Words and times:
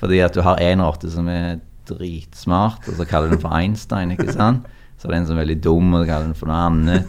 Fordi 0.00 0.22
at 0.24 0.36
du 0.36 0.40
har 0.44 0.60
en 0.64 0.82
rotte 0.84 1.10
som 1.12 1.28
er 1.28 1.60
dritsmart, 1.90 2.88
og 2.88 2.96
så 2.96 3.06
kaller 3.08 3.28
du 3.28 3.36
den 3.36 3.42
for 3.42 3.52
Einstein, 3.56 4.14
ikke 4.14 4.32
sant? 4.32 4.68
Så 5.00 5.08
det 5.08 5.10
er 5.10 5.14
det 5.14 5.20
en 5.20 5.28
som 5.30 5.36
er 5.36 5.44
veldig 5.44 5.60
dum, 5.64 5.94
og 5.94 6.02
så 6.02 6.08
kaller 6.10 6.26
du 6.26 6.30
den 6.32 6.40
for 6.40 6.50
noe 6.50 6.60
annet. 6.68 7.08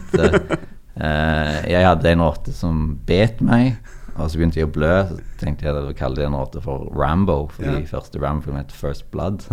Uh, 0.92 1.58
jeg 1.68 1.86
hadde 1.86 2.12
en 2.12 2.24
rotte 2.24 2.52
som 2.56 2.98
bet 3.08 3.40
meg, 3.44 3.76
og 4.16 4.28
så 4.28 4.36
begynte 4.38 4.60
jeg 4.60 4.68
å 4.68 4.72
blø. 4.72 4.94
Så 5.08 5.16
tenkte 5.40 5.68
jeg 5.68 5.76
å 5.76 5.92
kalle 5.96 6.20
den 6.20 6.36
rotte 6.36 6.60
for 6.64 6.88
Rambo, 6.96 7.46
fordi 7.52 7.78
ja. 7.78 7.88
første 7.88 8.20
Rambo 8.22 8.56
het 8.56 8.72
First 8.76 9.04
Blood. 9.14 9.44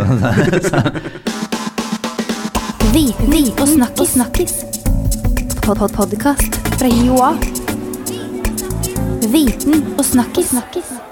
Viten 2.89 3.35
og 3.59 3.67
snakkis. 3.69 4.15
snakkis. 4.17 4.53
Pod 5.61 5.77
-pod 5.77 6.15
fra 6.79 6.87
Joa. 6.87 7.35
Viten 9.31 9.93
og 9.97 10.05
snakkis. 10.05 10.49
snakkis. 10.49 11.08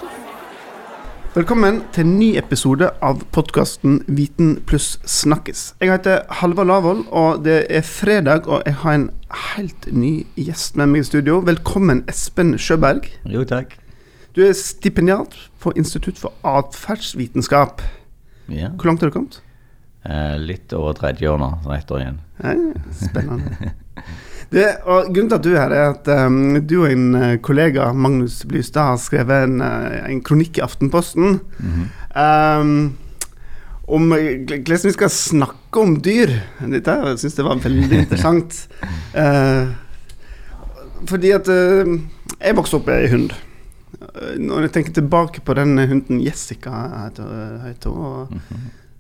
Velkommen 1.36 1.82
til 1.94 2.06
en 2.06 2.14
ny 2.18 2.28
episode 2.40 2.88
av 3.04 3.20
podkasten 3.36 4.00
Viten 4.08 4.56
pluss 4.70 4.96
snakkis. 5.10 5.74
Jeg 5.82 5.92
heter 5.92 6.24
Halvard 6.40 6.70
Lavoll, 6.70 7.02
og 7.14 7.44
det 7.46 7.60
er 7.74 7.84
fredag, 7.86 8.48
og 8.48 8.64
jeg 8.66 8.78
har 8.82 8.96
en 8.98 9.10
helt 9.54 9.90
ny 9.94 10.12
gjest 10.40 10.80
med 10.80 10.94
meg 10.94 11.04
i 11.04 11.10
studio. 11.10 11.40
Velkommen, 11.46 12.02
Espen 12.10 12.56
Sjøberg. 12.62 13.10
Jo, 13.30 13.44
takk. 13.50 13.76
Du 14.38 14.42
er 14.46 14.56
stipendiat 14.58 15.36
på 15.62 15.74
Institutt 15.78 16.18
for 16.22 16.34
atferdsvitenskap. 16.48 17.84
Ja. 18.50 18.72
Hvor 18.74 18.90
langt 18.90 19.04
har 19.04 19.12
du 19.12 19.18
kommet? 19.20 19.42
Eh, 20.08 20.38
litt 20.42 20.74
over 20.74 20.96
30 20.98 21.34
år 21.34 21.42
nå, 21.44 21.52
så 21.66 21.76
ett 21.76 21.92
år 21.92 22.06
igjen. 22.06 22.22
Ja, 22.42 22.56
spennende. 23.04 23.74
Det, 24.54 24.68
og 24.88 25.10
Grunnen 25.12 25.32
til 25.32 25.38
at 25.38 25.44
du 25.44 25.50
er 25.54 25.60
her, 25.60 25.74
er 25.76 25.90
at 25.92 26.08
um, 26.28 26.56
du 26.64 26.78
og 26.82 26.92
en 26.92 27.08
uh, 27.18 27.34
kollega, 27.44 27.90
Magnus 27.92 28.40
Blystad, 28.48 28.94
har 28.94 29.02
skrevet 29.02 29.48
en, 29.48 29.60
uh, 29.60 29.98
en 30.08 30.22
kronikk 30.24 30.60
i 30.60 30.64
Aftenposten 30.64 31.40
mm 31.40 31.74
-hmm. 31.74 32.62
um, 32.62 32.94
om 33.88 34.08
hvordan 34.08 34.80
vi 34.84 34.92
skal 34.92 35.10
snakke 35.10 35.80
om 35.80 36.02
dyr. 36.02 36.30
Dette 36.72 36.92
jeg 36.92 37.20
syns 37.20 37.38
jeg 37.38 37.46
var 37.46 37.56
veldig 37.56 38.00
interessant. 38.04 38.68
Uh, 39.16 39.68
fordi 41.08 41.32
at 41.32 41.48
jeg 41.48 42.56
vokste 42.56 42.76
opp 42.76 42.88
med 42.88 43.04
ei 43.04 43.12
hund. 43.12 43.32
Når 44.38 44.62
jeg 44.62 44.72
tenker 44.72 44.94
tilbake 44.94 45.42
på 45.42 45.54
den 45.54 45.78
hunden 45.78 46.22
Jessica 46.22 46.72
heter 47.06 47.90
hun, 47.90 48.28
mm 48.32 48.40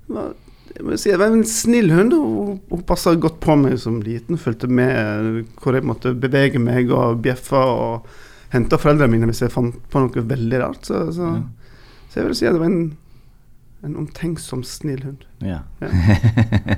-hmm 0.09 0.46
si, 0.95 1.11
det 1.11 1.19
var 1.19 1.33
en 1.33 1.45
snill 1.45 1.91
hund. 1.91 2.13
Hun, 2.13 2.59
hun 2.69 2.85
passa 2.87 3.15
godt 3.15 3.39
på 3.43 3.55
meg 3.59 3.77
som 3.81 3.99
liten. 4.03 4.39
Fulgte 4.41 4.69
med 4.69 5.43
hvor 5.61 5.77
jeg 5.77 5.87
måtte 5.87 6.15
bevege 6.17 6.61
meg 6.61 6.91
og 6.93 7.21
bjeffe 7.25 7.59
og 7.59 8.09
hente 8.53 8.79
foreldrene 8.79 9.11
mine 9.11 9.29
hvis 9.29 9.43
jeg 9.43 9.53
fant 9.53 9.77
på 9.91 10.03
noe 10.03 10.25
veldig 10.31 10.61
rart. 10.63 10.87
Så, 10.87 11.07
så, 11.15 11.31
ja. 11.39 11.77
så 12.09 12.21
jeg 12.21 12.29
vil 12.29 12.37
si 12.39 12.49
at 12.49 12.57
det 12.57 12.63
var 12.63 12.71
en, 12.71 12.83
en 13.87 13.97
omtenksom, 14.03 14.65
snill 14.67 15.03
hund. 15.07 15.25
Ja. 15.45 15.63
ja. 15.83 16.77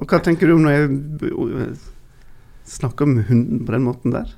Og 0.00 0.08
hva 0.08 0.18
tenker 0.24 0.48
du 0.48 0.56
om 0.56 0.64
når 0.64 0.78
jeg 0.78 1.66
snakker 2.72 3.06
om 3.06 3.20
hunden 3.28 3.66
på 3.66 3.74
den 3.74 3.84
måten 3.86 4.14
der? 4.14 4.32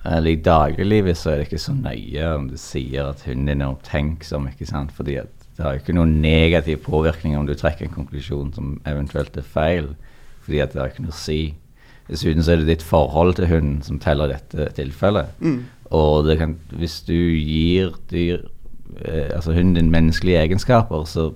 I 0.00 0.36
dagliglivet 0.40 1.18
så 1.18 1.32
er 1.32 1.40
det 1.40 1.48
ikke 1.50 1.60
så 1.60 1.74
nøye 1.76 2.28
om 2.36 2.46
du 2.48 2.56
sier 2.60 3.10
at 3.10 3.24
hunden 3.26 3.50
din 3.50 3.64
er 3.64 3.72
omtenksom, 3.72 4.48
ikke 4.48 4.68
sant. 4.68 4.94
Fordi 4.96 5.18
at 5.20 5.39
det 5.60 5.66
har 5.66 5.76
ikke 5.76 5.92
noen 5.92 6.14
negativ 6.22 6.78
påvirkning 6.86 7.34
om 7.36 7.44
du 7.44 7.52
trekker 7.52 7.84
en 7.84 7.92
konklusjon 7.92 8.54
som 8.56 8.78
eventuelt 8.88 9.34
er 9.36 9.44
feil, 9.44 9.90
fordi 10.46 10.62
at 10.64 10.72
det 10.72 10.80
har 10.80 10.88
ikke 10.88 11.04
noe 11.04 11.12
å 11.12 11.18
si. 11.20 11.52
Dessuten 12.08 12.40
så 12.40 12.54
er 12.54 12.62
det 12.62 12.70
ditt 12.70 12.84
forhold 12.86 13.36
til 13.36 13.50
hunden 13.50 13.82
som 13.84 13.98
teller 14.00 14.32
dette 14.32 14.70
tilfellet. 14.78 15.28
Mm. 15.44 15.58
Og 16.00 16.30
kan, 16.40 16.56
hvis 16.80 17.02
du 17.04 17.12
gir 17.12 17.92
dyr, 18.08 18.46
eh, 19.04 19.28
altså 19.36 19.52
hunden 19.52 19.76
din 19.76 19.92
menneskelige 19.92 20.46
egenskaper, 20.46 21.04
så 21.04 21.28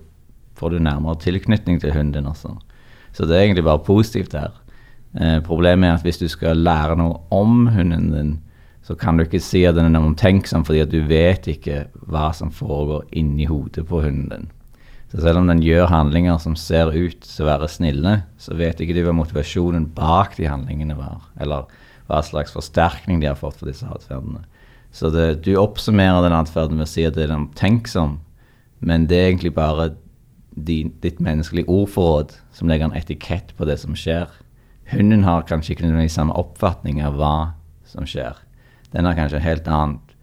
får 0.56 0.72
du 0.72 0.81
nærmere 0.81 1.20
tilknytning 1.20 1.83
til 1.83 1.92
hunden 1.92 2.16
din 2.16 2.33
også. 2.33 2.55
Så 3.12 3.28
det 3.28 3.36
er 3.36 3.44
egentlig 3.44 3.69
bare 3.69 3.84
positivt 3.84 4.33
her. 4.33 4.56
Eh, 5.20 5.42
problemet 5.44 5.91
er 5.91 5.98
at 5.98 6.09
hvis 6.09 6.22
du 6.25 6.31
skal 6.33 6.64
lære 6.64 6.97
noe 6.97 7.20
om 7.28 7.66
hunden 7.76 8.09
din, 8.15 8.34
så 8.84 8.97
kan 9.00 9.17
du 9.17 9.25
ikke 9.25 9.41
si 9.41 9.62
at 9.65 9.78
den 9.78 9.97
er 9.97 10.05
omtenksom, 10.05 10.65
fordi 10.67 10.83
at 10.84 10.93
du 10.93 11.00
vet 11.09 11.49
ikke 11.49 11.87
hva 12.05 12.28
som 12.37 12.53
foregår 12.53 13.06
inni 13.17 13.47
hodet 13.49 13.87
på 13.89 14.03
hunden 14.05 14.28
din. 14.28 14.50
Så 15.09 15.22
selv 15.22 15.41
om 15.41 15.49
den 15.49 15.62
gjør 15.62 15.89
handlinger 15.89 16.41
som 16.43 16.56
ser 16.59 16.91
ut 16.93 17.23
til 17.23 17.44
å 17.44 17.49
være 17.49 17.71
snille, 17.71 18.17
så 18.37 18.56
vet 18.59 18.83
ikke 18.83 18.97
du 18.97 19.05
hva 19.06 19.15
motivasjonen 19.17 19.87
bak 19.97 20.37
de 20.37 20.50
handlingene 20.50 20.99
var, 20.99 21.23
eller 21.41 21.71
hva 22.11 22.21
slags 22.27 22.53
forsterkning 22.53 23.23
de 23.23 23.31
har 23.31 23.39
fått 23.41 23.61
for 23.62 23.71
disse 23.71 23.89
atferdene. 23.89 24.44
Så 24.94 25.09
det, 25.15 25.44
du 25.47 25.55
oppsummerer 25.59 26.27
den 26.27 26.37
atferden 26.37 26.77
med 26.77 26.89
å 26.89 26.91
si 26.91 27.06
at 27.09 27.17
det 27.17 27.25
er 27.28 27.37
omtenksom, 27.39 28.19
men 28.84 29.09
det 29.09 29.17
er 29.17 29.31
egentlig 29.31 29.55
bare 29.56 29.94
din, 30.55 30.93
ditt 31.00 31.23
menneskelige 31.25 31.71
ordforråd 31.73 32.37
som 32.55 32.69
legger 32.69 32.91
en 32.91 32.99
etikett 32.99 33.56
på 33.56 33.67
det 33.71 33.81
som 33.81 33.97
skjer. 33.97 34.28
Hunden 34.93 35.25
har 35.25 35.49
kanskje 35.49 35.73
ikke 35.73 35.89
den 35.89 36.12
samme 36.12 36.37
oppfatning 36.37 37.00
av 37.03 37.17
hva 37.17 37.37
som 37.89 38.06
skjer. 38.06 38.44
Den 38.94 39.09
har 39.09 39.16
kanskje 39.19 39.41
et 39.41 39.49
helt 39.49 39.69
annet 39.69 40.15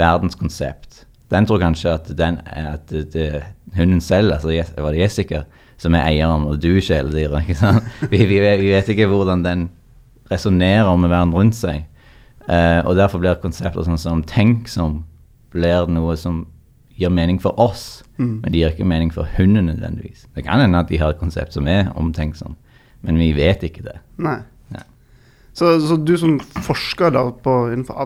verdenskonsept. 0.00 1.04
Den 1.32 1.46
tror 1.46 1.60
kanskje 1.62 1.94
at, 1.94 2.10
den, 2.18 2.40
at 2.46 2.88
det, 2.90 3.12
det, 3.12 3.42
hunden 3.76 4.00
selv, 4.00 4.32
altså 4.32 4.52
var 4.76 4.92
det 4.92 5.02
Jessica, 5.02 5.44
som 5.80 5.94
er 5.94 6.06
eieren, 6.06 6.46
og 6.48 6.60
du 6.62 6.78
kjæledyret. 6.80 7.50
Vi, 8.10 8.20
vi, 8.24 8.38
vi, 8.38 8.70
vet 8.70 8.88
ikke 8.88 9.08
hvordan 9.10 9.42
den 9.44 9.68
resonnerer 10.30 10.96
med 10.96 11.10
verden 11.10 11.34
rundt 11.34 11.56
seg. 11.58 11.84
Eh, 12.48 12.80
og 12.84 12.96
derfor 12.96 13.20
blir 13.20 13.40
konsepter 13.42 13.84
sånn 13.84 14.00
som 14.00 14.22
tenk 14.28 14.68
som 14.68 15.02
blir 15.54 15.88
noe 15.90 16.16
som 16.20 16.44
gir 16.94 17.10
mening 17.10 17.40
for 17.42 17.58
oss, 17.60 18.04
mm. 18.18 18.40
men 18.42 18.52
det 18.52 18.60
gir 18.60 18.74
ikke 18.74 18.88
mening 18.88 19.10
for 19.12 19.28
hunden 19.36 19.66
nødvendigvis. 19.70 20.26
Det 20.36 20.44
kan 20.46 20.62
hende 20.62 20.78
at 20.78 20.90
de 20.92 21.00
har 21.00 21.14
et 21.14 21.20
konsept 21.20 21.56
som 21.56 21.66
er 21.70 21.90
omtenksom, 21.98 22.54
men 23.02 23.18
vi 23.18 23.32
vet 23.36 23.64
ikke 23.66 23.84
det. 23.86 23.96
Nei. 24.22 24.38
Så, 25.54 25.68
så, 25.86 25.96
du 25.96 26.16
som 26.18 26.40
forsker 26.66 27.12
da 27.14 27.28
på, 27.30 27.52
innenfor 27.70 28.00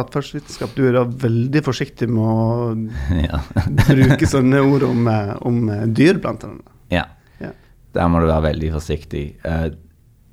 atferdsvitenskap, 0.00 0.72
du 0.74 0.88
er 0.88 0.96
da 0.96 1.04
veldig 1.06 1.60
forsiktig 1.62 2.08
med 2.10 2.24
å 2.26 2.72
ja. 3.28 3.38
bruke 3.84 4.26
sånne 4.26 4.64
ord 4.66 4.86
om, 4.88 5.06
eh, 5.12 5.30
om 5.46 5.60
eh, 5.70 5.84
dyr, 5.94 6.18
blant 6.18 6.42
annet? 6.48 6.72
Ja. 6.90 7.04
ja. 7.38 7.52
Der 7.94 8.10
må 8.10 8.18
du 8.18 8.26
være 8.26 8.48
veldig 8.48 8.72
forsiktig. 8.74 9.22
Uh, 9.46 9.70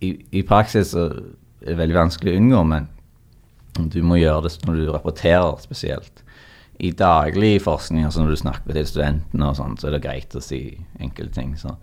i, 0.01 0.15
i, 0.33 0.41
praksis 0.47 0.95
er 0.97 1.13
det 1.61 1.77
veldig 1.77 1.99
vanskelig 1.99 2.33
å 2.33 2.41
unngå, 2.41 2.63
men 2.73 2.89
du 3.93 4.01
må 4.07 4.17
gjøre 4.17 4.47
det 4.47 4.65
når 4.65 4.81
du 4.81 4.89
rapporterer 4.89 5.61
spesielt. 5.61 6.25
I 6.81 6.89
daglig 6.97 7.59
forskning, 7.63 8.07
altså 8.07 8.23
når 8.23 8.33
du 8.33 8.41
snakker 8.41 8.73
til 8.73 8.89
studentene, 8.89 9.51
og 9.51 9.59
sånt, 9.61 9.79
så 9.79 9.91
er 9.91 9.99
det 9.99 10.03
greit 10.07 10.33
å 10.33 10.41
si 10.43 10.63
enkelte 10.97 11.37
ting. 11.37 11.53
så 11.61 11.77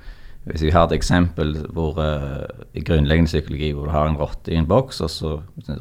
hvis 0.49 0.65
vi 0.67 0.73
har 0.75 0.89
et 0.89 0.97
eksempel 0.97 1.55
hvor, 1.71 1.99
uh, 2.03 2.67
i 2.75 2.83
grunnleggende 2.83 3.31
psykologi 3.31 3.71
hvor 3.77 3.87
du 3.87 3.95
har 3.95 4.09
en 4.09 4.19
rotte 4.19 4.51
i 4.51 4.59
en 4.59 4.67
boks, 4.67 5.01
og 5.05 5.11
så 5.13 5.35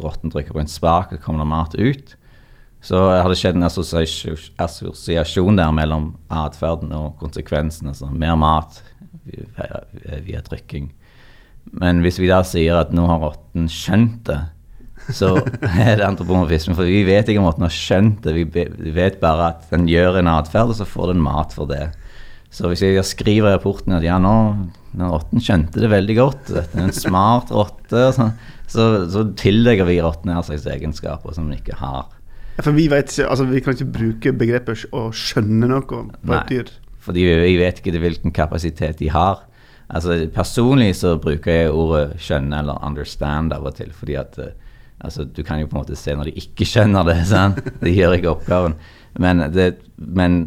rotten 0.04 0.34
trykker 0.34 0.54
på 0.54 0.62
en 0.62 0.70
spak, 0.70 1.16
og 1.16 1.24
kommer 1.24 1.42
det 1.42 1.52
mat 1.54 1.78
ut, 1.80 2.16
så 2.82 3.02
har 3.10 3.30
det 3.30 3.38
skjedd 3.38 3.60
en 3.60 3.68
assosiasjon 3.68 5.60
der 5.60 5.74
mellom 5.76 6.16
atferden 6.34 6.94
og 6.98 7.14
konsekvensen. 7.20 7.92
Altså 7.92 8.10
mer 8.10 8.34
mat 8.42 8.80
via, 9.26 9.84
via 10.26 10.42
trykking. 10.42 10.90
Men 11.78 12.02
hvis 12.02 12.18
vi 12.18 12.30
da 12.32 12.42
sier 12.46 12.80
at 12.80 12.94
nå 12.96 13.06
har 13.06 13.22
rotten 13.22 13.70
skjønt 13.70 14.24
det, 14.32 14.40
så 15.14 15.36
er 15.86 16.00
det 16.00 16.08
antropomorfisme. 16.08 16.74
For 16.78 16.90
vi 16.90 17.04
vet 17.06 17.30
ikke 17.30 17.44
om 17.44 17.50
rotten 17.50 17.68
har 17.68 17.76
skjønt 17.76 18.26
det. 18.26 18.34
Vi 18.34 18.96
vet 18.98 19.22
bare 19.22 19.52
at 19.54 19.70
den 19.74 19.86
gjør 19.90 20.18
en 20.22 20.32
atferd, 20.34 20.74
og 20.74 20.82
så 20.82 20.90
får 20.90 21.14
den 21.14 21.22
mat 21.22 21.54
for 21.54 21.70
det. 21.70 21.92
Så 22.52 22.68
hvis 22.68 22.84
jeg 22.84 23.04
skriver 23.08 23.48
i 23.48 23.56
rapporten 23.56 23.96
at 23.96 24.04
ja, 24.04 24.18
nå 24.20 24.34
den 24.92 25.08
rotten 25.08 25.40
skjønte 25.40 25.80
det 25.80 25.88
veldig 25.92 26.16
godt, 26.18 26.50
dette 26.52 26.76
er 26.76 26.90
en 26.90 26.96
smart 26.96 27.52
rotte, 27.56 28.10
så, 28.18 28.28
så, 28.68 28.88
så, 29.12 29.24
tillegger 29.40 29.88
vi 29.88 30.02
rotten 30.04 30.34
her 30.34 30.44
slags 30.44 30.68
egenskaper 30.68 31.38
som 31.38 31.48
den 31.48 31.62
ikke 31.62 31.78
har. 31.80 32.10
Ja, 32.58 32.66
for 32.66 32.76
vi, 32.76 32.90
vet, 32.92 33.14
altså, 33.24 33.48
vi 33.48 33.62
kan 33.64 33.78
ikke 33.78 33.94
bruke 33.96 34.34
begrepet 34.36 34.84
å 34.92 35.06
skjønne 35.16 35.72
noe 35.72 35.86
på 35.88 36.36
et 36.36 36.52
dyr. 36.52 36.74
Fordi 37.02 37.24
vi, 37.24 37.38
vi 37.46 37.56
vet 37.62 37.80
ikke 37.80 38.04
hvilken 38.04 38.36
kapasitet 38.36 39.00
de 39.00 39.08
har. 39.16 39.46
Altså, 39.92 40.20
personlig 40.36 40.94
så 41.00 41.16
bruker 41.20 41.56
jeg 41.56 41.72
ordet 41.76 42.20
skjønne 42.22 42.62
eller 42.62 42.84
understand 42.84 43.56
av 43.56 43.66
og 43.68 43.80
til. 43.80 43.96
fordi 43.96 44.20
at 44.20 44.38
uh, 44.40 44.52
altså, 45.00 45.24
Du 45.24 45.42
kan 45.44 45.60
jo 45.60 45.68
på 45.68 45.76
en 45.76 45.82
måte 45.86 46.00
se 46.00 46.16
når 46.16 46.30
de 46.30 46.44
ikke 46.44 46.68
skjønner 46.68 47.08
det. 47.08 47.18
Sant? 47.32 47.64
De 47.82 47.96
gjør 47.96 48.20
ikke 48.20 48.36
oppgaven. 48.36 48.76
Men, 49.20 49.48
det, 49.56 49.74
men 49.96 50.44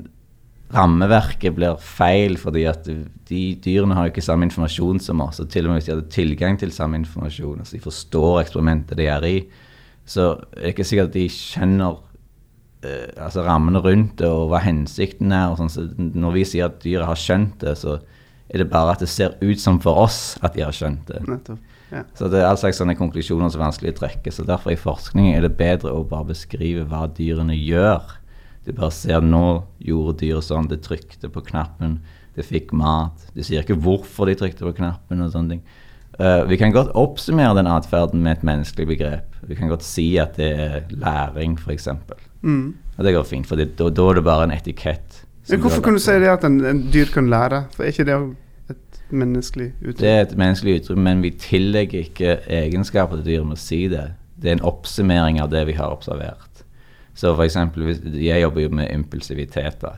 rammeverket 0.75 1.55
blir 1.57 1.77
feil, 1.83 2.37
fordi 2.41 2.65
at 2.69 2.89
de 3.29 3.43
dyrene 3.65 3.97
har 3.97 4.09
jo 4.09 4.15
ikke 4.15 4.25
samme 4.25 4.49
informasjon 4.49 5.01
som 5.03 5.23
oss. 5.25 5.41
Og 5.43 5.51
til 5.53 5.67
og 5.67 5.73
med 5.73 5.81
hvis 5.81 5.89
de 5.89 5.95
hadde 5.95 6.15
tilgang 6.15 6.59
til 6.61 6.73
samme 6.75 6.99
informasjon, 7.01 7.61
altså 7.63 7.77
de 7.77 7.85
forstår 7.85 8.41
eksperimentet 8.43 8.99
de 8.99 9.07
er 9.11 9.29
i, 9.29 9.37
så 10.05 10.35
er 10.57 10.67
det 10.67 10.75
ikke 10.75 10.89
sikkert 10.89 11.13
at 11.13 11.17
de 11.17 11.29
skjønner 11.33 12.01
eh, 12.85 13.13
altså 13.17 13.45
rammene 13.47 13.81
rundt 13.85 14.19
det 14.21 14.29
og 14.29 14.51
hva 14.53 14.61
hensikten 14.65 15.33
er. 15.33 15.53
og 15.53 15.63
sånn, 15.63 15.73
så 15.73 15.87
Når 15.97 16.35
vi 16.37 16.49
sier 16.49 16.69
at 16.69 16.83
dyret 16.83 17.09
har 17.09 17.21
skjønt 17.21 17.57
det, 17.65 17.77
så 17.81 18.01
er 18.51 18.61
det 18.61 18.69
bare 18.71 18.93
at 18.93 19.01
det 19.01 19.09
ser 19.09 19.39
ut 19.41 19.61
som 19.61 19.81
for 19.81 20.05
oss 20.05 20.37
at 20.45 20.57
de 20.57 20.67
har 20.67 20.75
skjønt 20.77 21.09
det. 21.09 21.23
Ja. 21.95 22.03
Så 22.19 22.29
det 22.29 22.43
er 22.43 22.49
all 22.49 22.59
slags 22.61 22.81
sånne 22.81 22.97
konklusjoner 22.99 23.49
som 23.53 23.63
er 23.63 23.69
vanskelig 23.69 23.95
å 23.95 24.01
trekke. 24.03 24.33
Så 24.35 24.45
derfor 24.47 24.75
i 24.75 24.81
forskning 24.81 25.33
er 25.33 25.47
det 25.47 25.55
bedre 25.57 25.95
å 25.95 26.05
bare 26.09 26.33
beskrive 26.35 26.85
hva 26.91 27.07
dyrene 27.17 27.57
gjør 27.57 28.19
Du 28.65 28.73
bare 28.73 28.93
ser 28.97 29.25
nå 29.25 29.47
gjorde 29.85 30.19
dyret 30.23 30.47
sånn, 30.47 30.69
det 30.71 30.83
trykte 30.85 31.29
på 31.33 31.43
knappen, 31.45 31.99
det 32.35 32.47
fikk 32.49 32.73
mat. 32.77 33.27
Du 33.37 33.43
sier 33.45 33.65
ikke 33.65 33.79
hvorfor 33.79 34.31
de 34.31 34.37
trykte 34.41 34.65
på 34.65 34.75
knappen 34.79 35.25
og 35.25 35.35
sånne 35.35 35.57
ting. 35.57 35.65
Uh, 36.15 36.45
vi 36.47 36.57
kan 36.57 36.73
godt 36.73 36.93
oppsummere 36.95 37.57
den 37.59 37.69
atferden 37.69 38.23
med 38.23 38.39
et 38.39 38.47
menneskelig 38.47 38.87
begrep. 38.93 39.37
Vi 39.49 39.59
kan 39.59 39.71
godt 39.71 39.85
si 39.87 40.13
at 40.23 40.39
det 40.39 40.53
er 40.55 40.77
læring, 40.95 41.59
f.eks. 41.59 41.89
Mm. 42.43 42.75
Og 42.97 43.05
det 43.05 43.15
går 43.17 43.27
fint, 43.27 43.49
for 43.51 43.59
da, 43.59 43.67
da 43.67 44.09
er 44.11 44.21
det 44.21 44.25
bare 44.25 44.47
en 44.47 44.55
etikett. 44.55 45.25
Men 45.51 45.61
hvorfor 45.61 45.83
kan 45.85 45.99
du 45.99 46.01
si 46.01 46.15
det 46.23 46.31
at 46.31 46.47
en, 46.47 46.61
en 46.65 46.85
dyr 46.95 47.11
kan 47.13 47.29
lære? 47.29 47.65
For 47.75 47.85
er 47.85 47.93
ikke 47.93 48.07
det 48.09 48.17
et 48.73 49.01
menneskelig 49.11 49.73
uttrykk? 49.83 50.01
Det 50.01 50.13
er 50.13 50.23
et 50.23 50.37
menneskelig 50.41 50.79
uttrykk, 50.81 51.03
men 51.11 51.25
vi 51.25 51.35
tillegger 51.43 52.07
ikke 52.07 52.39
egenskaper 52.63 53.21
til 53.21 53.27
dyr 53.33 53.49
med 53.49 53.59
å 53.59 53.65
si 53.65 53.83
det. 53.93 54.07
Det 54.41 54.53
er 54.53 54.59
en 54.59 54.67
oppsummering 54.71 55.43
av 55.43 55.51
det 55.53 55.67
vi 55.69 55.77
har 55.77 55.93
observert. 55.93 56.54
Så 57.15 57.35
for 57.35 57.45
eksempel, 57.47 57.95
jeg 58.19 58.43
jobber 58.43 58.65
jo 58.65 58.73
med 58.75 58.91
impulsivitet, 58.91 59.81
da. 59.83 59.97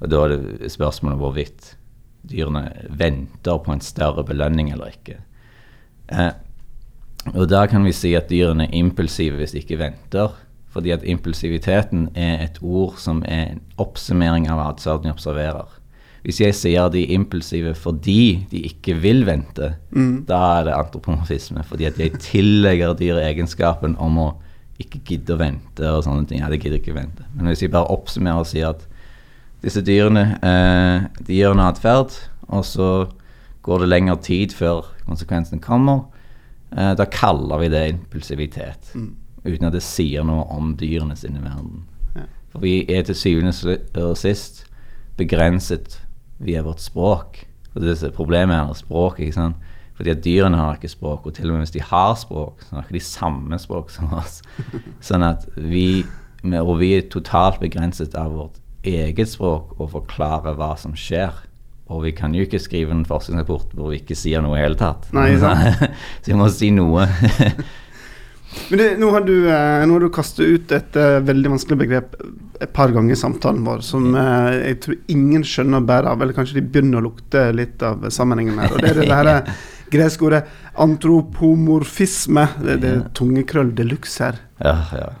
Og 0.00 0.10
da 0.12 0.22
er 0.24 0.34
det 0.34 0.72
spørsmålet 0.74 1.20
hvorvidt 1.20 1.76
dyrene 2.26 2.64
venter 2.90 3.60
på 3.62 3.72
en 3.72 3.84
større 3.84 4.24
belønning 4.26 4.72
eller 4.74 4.90
ikke. 4.92 5.20
Eh, 6.10 6.32
og 7.34 7.48
da 7.50 7.64
kan 7.70 7.86
vi 7.86 7.94
si 7.94 8.12
at 8.18 8.28
dyrene 8.30 8.66
er 8.66 8.76
impulsive 8.78 9.40
hvis 9.40 9.54
de 9.54 9.62
ikke 9.62 9.80
venter. 9.80 10.34
Fordi 10.76 10.92
at 10.92 11.06
impulsiviteten 11.08 12.10
er 12.12 12.42
et 12.44 12.58
ord 12.60 12.98
som 13.00 13.22
er 13.24 13.54
en 13.54 13.60
oppsummering 13.80 14.50
av 14.52 14.60
atferden 14.66 15.08
de 15.08 15.14
observerer. 15.14 15.70
Hvis 16.26 16.40
jeg 16.42 16.56
sier 16.58 16.90
de 16.92 17.04
er 17.06 17.14
impulsive 17.14 17.72
fordi 17.78 18.44
de 18.50 18.60
ikke 18.68 18.96
vil 19.00 19.22
vente, 19.28 19.70
da 20.28 20.40
er 20.58 20.66
det 20.66 20.74
antropomorfisme. 20.76 21.64
Fordi 21.64 21.86
at 21.88 22.00
jeg 22.02 22.18
tillegger 22.20 22.96
dyret 22.98 23.24
egenskapen 23.24 23.96
om 24.02 24.18
å 24.20 24.28
ikke 24.82 25.02
gidde 25.08 25.34
å 25.36 25.40
vente 25.40 25.90
og 25.90 26.04
sånne 26.04 26.28
ting. 26.28 26.42
Ja, 26.42 26.50
det 26.52 26.60
gidder 26.60 26.80
ikke 26.80 26.96
vente. 26.96 27.24
Men 27.34 27.50
hvis 27.50 27.64
jeg 27.64 27.72
bare 27.74 27.92
oppsummerer 27.94 28.42
og 28.42 28.50
sier 28.50 28.74
at 28.74 28.84
disse 29.64 29.82
dyrene 29.84 30.24
eh, 30.44 31.06
de 31.26 31.38
gjør 31.38 31.56
en 31.56 31.64
atferd, 31.66 32.14
og 32.52 32.66
så 32.66 32.90
går 33.66 33.82
det 33.82 33.90
lengre 33.90 34.18
tid 34.22 34.54
før 34.54 34.86
konsekvensen 35.06 35.62
kommer, 35.64 36.04
eh, 36.76 36.92
da 36.98 37.08
kaller 37.10 37.64
vi 37.64 37.72
det 37.72 37.84
impulsivitet. 37.94 38.92
Uten 39.46 39.68
at 39.68 39.74
det 39.74 39.84
sier 39.86 40.26
noe 40.26 40.46
om 40.54 40.74
dyrene 40.78 41.16
sin 41.18 41.38
verden. 41.40 41.84
Ja. 42.14 42.26
For 42.52 42.64
vi 42.66 42.78
er 42.92 43.06
til 43.06 43.18
syvende 43.18 43.78
og 44.02 44.16
sist 44.20 44.64
begrenset 45.16 46.00
via 46.42 46.62
vårt 46.66 46.84
språk. 46.84 47.44
Og 47.74 47.82
det 47.82 47.96
er 47.96 48.14
problemet 48.14 48.56
er 48.56 48.76
språk, 48.76 49.20
ikke 49.20 49.36
sant. 49.36 49.65
Fordi 49.96 50.12
at 50.12 50.22
dyrene 50.24 50.60
har 50.60 50.76
ikke 50.76 50.92
språk, 50.92 51.26
og 51.26 51.36
til 51.36 51.48
og 51.48 51.56
med 51.56 51.64
hvis 51.64 51.74
de 51.78 51.84
har 51.84 52.12
språk, 52.20 52.60
så 52.66 52.76
har 52.76 52.84
ikke 52.84 52.98
de 52.98 53.06
samme 53.06 53.58
språk 53.60 53.90
som 53.94 54.12
oss. 54.16 54.42
Sånn 55.08 55.24
at 55.24 55.48
vi, 55.56 56.04
og 56.60 56.74
vi 56.82 56.92
er 56.98 57.08
totalt 57.12 57.62
begrenset 57.62 58.16
av 58.18 58.34
vårt 58.36 58.60
eget 58.86 59.32
språk 59.32 59.74
og 59.80 59.92
forklare 59.94 60.54
hva 60.58 60.74
som 60.80 60.94
skjer. 60.98 61.32
Og 61.86 62.02
vi 62.02 62.12
kan 62.18 62.34
jo 62.34 62.44
ikke 62.44 62.60
skrive 62.60 62.92
en 62.94 63.06
forskningsrapport 63.06 63.74
hvor 63.78 63.92
vi 63.92 64.00
ikke 64.02 64.18
sier 64.18 64.42
noe 64.42 64.58
i 64.58 64.62
hele 64.64 64.78
tatt. 64.78 65.08
Nei, 65.16 65.32
så 65.40 65.54
vi 66.26 66.38
må 66.38 66.50
si 66.52 66.72
noe. 66.74 67.06
Men 68.70 68.80
det, 68.80 68.86
nå 68.98 69.10
har 69.12 69.24
du, 69.26 69.34
eh, 69.52 69.84
nå 69.86 69.96
har 69.96 70.02
du 70.02 70.12
kastet 70.14 70.46
ut 70.48 70.72
et 70.72 70.96
uh, 70.96 71.18
veldig 71.26 71.50
vanskelig 71.56 71.78
begrep 71.82 72.14
et 72.62 72.70
par 72.72 72.92
ganger 72.94 73.12
i 73.12 73.18
samtalen 73.18 73.66
vår, 73.66 73.82
som 73.84 74.06
uh, 74.16 74.54
jeg 74.54 74.78
tror 74.84 74.96
ingen 75.12 75.44
skjønner 75.44 75.84
bæret 75.84 76.08
av, 76.08 76.22
eller 76.22 76.36
kanskje 76.36 76.56
de 76.60 76.64
begynner 76.64 77.02
å 77.02 77.08
lukte 77.08 77.42
litt 77.52 77.82
av 77.84 78.06
sammenhengen 78.14 78.56
her. 78.62 78.72
Og 78.72 78.80
det 78.80 78.94
er 78.94 79.00
det 79.02 79.18
her 79.18 79.32
greske 79.92 80.26
ordet 80.28 80.42
antropomorfisme. 80.86 82.48
Det, 82.62 82.80
det 82.82 82.90
er 82.94 83.06
tungekrøll 83.16 83.74
de 83.76 83.86
luxe 83.90 84.28
her. 84.30 84.42
ja, 84.64 84.80
ja. 84.96 85.12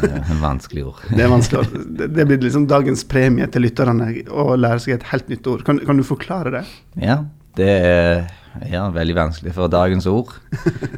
Det 0.00 0.08
er 0.08 0.30
en 0.32 0.40
vanskelig 0.40 0.84
ord. 0.88 1.00
Det 1.10 1.20
er 1.20 1.28
vanskelig. 1.28 1.62
ord. 1.66 1.88
Det, 1.98 2.06
det 2.16 2.24
blir 2.28 2.38
liksom 2.40 2.64
dagens 2.70 3.02
premie 3.08 3.44
til 3.52 3.66
lytterne 3.66 4.08
å 4.32 4.54
lære 4.56 4.80
seg 4.80 4.96
et 4.96 5.08
helt 5.10 5.28
nytt 5.28 5.48
ord. 5.52 5.64
Kan, 5.66 5.82
kan 5.84 6.00
du 6.00 6.06
forklare 6.06 6.54
det? 6.54 6.62
Ja, 7.02 7.18
det 7.58 7.68
er 7.68 8.22
ja, 8.70 8.86
veldig 8.92 9.16
vanskelig 9.16 9.54
for 9.56 9.72
dagens 9.72 10.08
ord. 10.08 10.32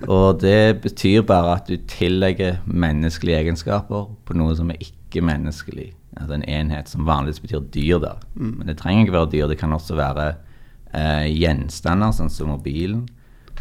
Og 0.06 0.40
det 0.42 0.80
betyr 0.84 1.26
bare 1.26 1.58
at 1.58 1.70
du 1.70 1.76
tillegger 1.90 2.60
menneskelige 2.66 3.42
egenskaper 3.42 4.08
på 4.26 4.38
noe 4.38 4.54
som 4.58 4.70
er 4.70 4.82
ikke-menneskelig. 4.82 5.90
Altså 6.14 6.36
en 6.36 6.46
enhet 6.46 6.90
som 6.90 7.06
vanligvis 7.08 7.42
betyr 7.42 7.66
dyr, 7.74 7.98
da. 8.02 8.16
Men 8.38 8.68
det 8.70 8.78
trenger 8.78 9.06
ikke 9.06 9.18
være 9.18 9.32
dyr. 9.34 9.48
Det 9.50 9.58
kan 9.60 9.74
også 9.74 9.98
være 9.98 10.34
eh, 10.94 11.26
gjenstander, 11.32 12.14
sånn 12.14 12.32
som 12.32 12.52
mobilen. 12.54 13.04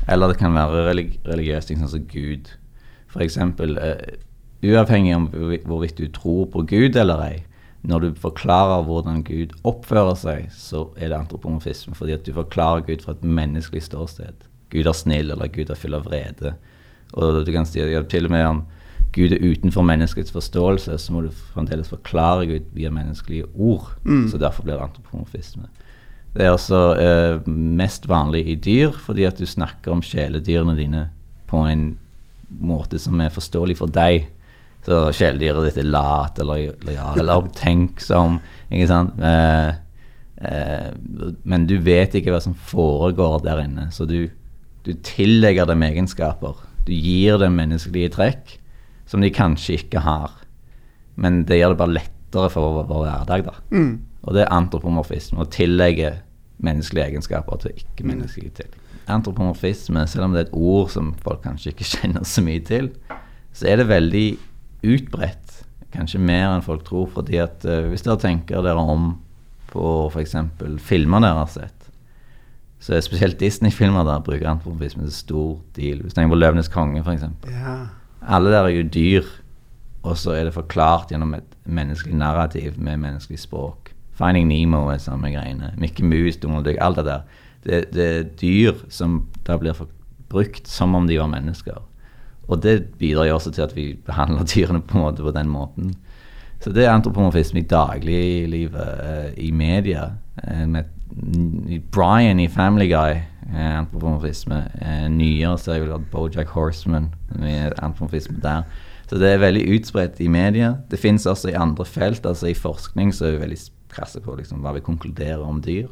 Eller 0.07 0.31
det 0.31 0.39
kan 0.41 0.56
være 0.56 0.85
relig 0.89 1.07
religiøse 1.27 1.69
ting, 1.69 1.81
sånn 1.81 1.94
som 1.95 2.06
Gud. 2.12 2.51
Eksempel, 3.24 3.77
eh, 3.77 4.19
uavhengig 4.63 5.15
om 5.15 5.27
hvorvidt 5.68 6.00
du 6.00 6.07
tror 6.07 6.47
på 6.51 6.63
Gud 6.68 6.95
eller 6.97 7.21
ei, 7.27 7.44
når 7.83 8.00
du 8.00 8.19
forklarer 8.24 8.85
hvordan 8.88 9.24
Gud 9.27 9.51
oppfører 9.68 10.15
seg, 10.15 10.45
så 10.56 10.85
er 10.95 11.12
det 11.12 11.18
antropomorfisme, 11.18 11.95
fordi 11.95 12.15
at 12.15 12.24
du 12.24 12.31
forklarer 12.35 12.85
Gud 12.88 13.03
fra 13.03 13.15
et 13.18 13.25
menneskelig 13.27 13.83
ståsted. 13.89 14.47
Gud 14.71 14.88
er 14.88 14.95
snill, 14.95 15.33
eller 15.33 15.51
Gud 15.51 15.69
er 15.69 15.80
full 15.80 15.97
av 15.97 16.07
vrede. 16.07 16.56
Og 17.13 17.44
du 17.45 17.51
kan 17.53 17.68
si 17.68 17.83
at 17.83 18.09
til 18.09 18.25
og 18.25 18.33
med 18.33 18.45
om 18.47 18.63
Gud 19.13 19.35
er 19.35 19.44
utenfor 19.44 19.85
menneskets 19.85 20.31
forståelse, 20.33 20.95
så 20.97 21.13
må 21.13 21.21
du 21.21 21.30
fremdeles 21.30 21.91
forklare 21.91 22.47
Gud 22.50 22.71
via 22.74 22.89
menneskelige 22.89 23.45
ord. 23.53 23.91
Så 24.31 24.39
derfor 24.41 24.63
blir 24.63 24.80
det 24.80 24.88
antropomorfisme. 24.88 25.68
Det 26.33 26.45
er 26.45 26.53
altså 26.56 26.81
eh, 26.97 27.47
mest 27.47 28.07
vanlig 28.09 28.47
i 28.50 28.56
dyr, 28.57 28.95
fordi 28.97 29.27
at 29.30 29.38
du 29.38 29.45
snakker 29.45 29.94
om 29.94 30.01
kjæledyrene 30.01 30.74
dine 30.77 31.03
på 31.50 31.62
en 31.69 31.91
måte 32.63 32.97
som 33.01 33.21
er 33.21 33.33
forståelig 33.33 33.77
for 33.77 33.94
deg. 33.94 34.25
Så 34.83 35.06
kjæledyret 35.15 35.69
ditt 35.69 35.80
er 35.83 35.91
lat 35.94 36.39
eller 36.41 36.74
lojal 36.83 37.19
eller 37.21 37.44
omtenksom. 37.44 38.39
Ikke 38.74 38.89
sant? 38.89 39.21
Eh, 39.21 39.69
eh, 40.50 40.89
men 41.45 41.68
du 41.69 41.77
vet 41.85 42.18
ikke 42.18 42.33
hva 42.33 42.41
som 42.44 42.57
foregår 42.57 43.44
der 43.45 43.62
inne, 43.63 43.88
så 43.94 44.09
du, 44.09 44.25
du 44.83 44.91
tillegger 45.06 45.69
dem 45.69 45.85
egenskaper. 45.85 46.57
Du 46.88 46.91
gir 46.91 47.38
dem 47.39 47.56
menneskelige 47.62 48.15
trekk 48.18 48.57
som 49.06 49.21
de 49.21 49.30
kanskje 49.33 49.77
ikke 49.77 50.01
har. 50.03 50.33
Men 51.15 51.44
det 51.45 51.59
gjør 51.59 51.75
det 51.75 51.81
bare 51.83 51.97
lettere 52.00 52.50
for 52.50 52.81
vår 52.89 53.06
hverdag, 53.06 53.45
da. 53.45 53.56
Mm. 53.69 53.94
Og 54.23 54.35
det 54.35 54.45
er 54.45 54.55
antropomorfisme, 54.55 55.43
å 55.43 55.51
tillegge 55.51 56.15
menneskelige 56.63 57.11
egenskaper 57.11 57.59
til 57.63 57.83
ikke-menneskelige 57.83 58.55
til. 58.61 58.79
Antropomorfisme, 59.11 60.05
selv 60.07 60.29
om 60.29 60.35
det 60.35 60.43
er 60.43 60.47
et 60.47 60.55
ord 60.55 60.91
som 60.93 61.11
folk 61.25 61.43
kanskje 61.43 61.73
ikke 61.73 61.89
kjenner 61.95 62.27
så 62.27 62.43
mye 62.45 62.63
til, 62.63 62.93
så 63.53 63.67
er 63.69 63.81
det 63.81 63.89
veldig 63.91 64.27
utbredt. 64.93 65.59
Kanskje 65.93 66.21
mer 66.23 66.49
enn 66.49 66.65
folk 66.65 66.85
tror, 66.87 67.09
fordi 67.13 67.37
at 67.43 67.65
uh, 67.67 67.83
hvis 67.91 68.05
dere 68.05 68.21
tenker 68.21 68.63
dere 68.65 68.81
om 68.81 69.13
på 69.73 69.89
f.eks. 70.13 70.35
filmer 70.85 71.23
dere 71.23 71.41
har 71.41 71.51
sett, 71.51 71.89
så 72.83 72.97
er 72.97 73.03
spesielt 73.06 73.39
Disney-filmer 73.39 74.03
der 74.07 74.23
bruker 74.23 74.49
antropomorfisme 74.49 75.06
til 75.07 75.15
stor 75.15 75.51
deal. 75.75 76.01
Hvis 76.03 76.15
du 76.15 76.19
tenker 76.19 76.35
på 76.35 76.39
'Løvenes 76.39 76.71
konge', 76.71 77.03
f.eks. 77.03 77.27
Ja. 77.51 77.75
Alle 78.23 78.51
der 78.51 78.68
er 78.68 78.75
jo 78.75 78.87
dyr, 78.87 79.27
og 80.03 80.18
så 80.18 80.35
er 80.35 80.47
det 80.47 80.56
forklart 80.56 81.11
gjennom 81.11 81.33
et 81.35 81.56
menneskelig 81.63 82.15
narrativ 82.15 82.80
med 82.80 82.97
menneskelig 82.97 83.39
språk. 83.39 83.82
Finding 84.17 84.47
Nemo 84.47 84.87
er 84.93 85.01
samme 85.01 85.31
greiene. 85.33 85.73
Mickey 85.77 86.05
Mouse, 86.05 86.39
Donald 86.39 86.65
Duck, 86.65 86.77
alt 86.81 86.99
det 87.01 87.05
der. 87.05 87.21
Det, 87.63 87.81
det 87.95 88.05
er 88.05 88.29
dyr 88.41 88.85
som 88.91 89.23
da 89.47 89.57
blir 89.57 89.77
brukt 90.29 90.67
som 90.67 90.95
om 90.95 91.07
de 91.07 91.19
var 91.19 91.31
mennesker. 91.31 91.79
Og 92.47 92.63
det 92.63 92.97
bidrar 92.99 93.29
jo 93.29 93.37
også 93.37 93.53
til 93.55 93.65
at 93.65 93.75
vi 93.75 93.93
behandler 94.05 94.47
dyrene 94.53 94.81
på 94.81 94.97
en 94.97 95.05
måte 95.05 95.23
på 95.23 95.31
den 95.35 95.49
måten. 95.49 95.93
Så 96.63 96.71
det 96.71 96.85
er 96.85 96.93
antropomorfisme 96.93 97.59
i 97.59 97.67
dagliglivet, 97.67 98.99
eh, 99.03 99.45
i 99.45 99.51
media. 99.51 100.11
Eh, 100.43 100.67
med 100.67 100.83
Brian 101.91 102.39
i 102.39 102.47
Family 102.47 102.87
Guy 102.87 103.19
er 103.53 103.77
antropomorfisme. 103.77 104.63
Eh, 104.81 105.09
nyere 105.11 105.57
så 105.57 105.71
har 105.71 105.79
jo 105.79 105.91
det 105.91 106.11
Bojack 106.11 106.47
Horseman 106.47 107.13
med 107.35 107.73
antropomorfisme 107.77 108.39
der. 108.41 108.63
Så 109.09 109.19
det 109.19 109.33
er 109.33 109.37
veldig 109.37 109.67
utspredt 109.75 110.21
i 110.21 110.27
media. 110.27 110.75
Det 110.91 110.99
finnes 110.99 111.25
også 111.25 111.49
i 111.49 111.53
andre 111.59 111.85
felt, 111.85 112.25
altså 112.25 112.47
i 112.47 112.53
forskning 112.53 113.13
så 113.13 113.25
er 113.25 113.31
det 113.31 113.41
veldig 113.41 113.59
krasse 113.94 114.21
på 114.23 114.35
liksom, 114.40 114.64
hva 114.64 114.73
vi 114.76 114.85
konkluderer 114.85 115.44
om 115.45 115.62
dyr. 115.64 115.90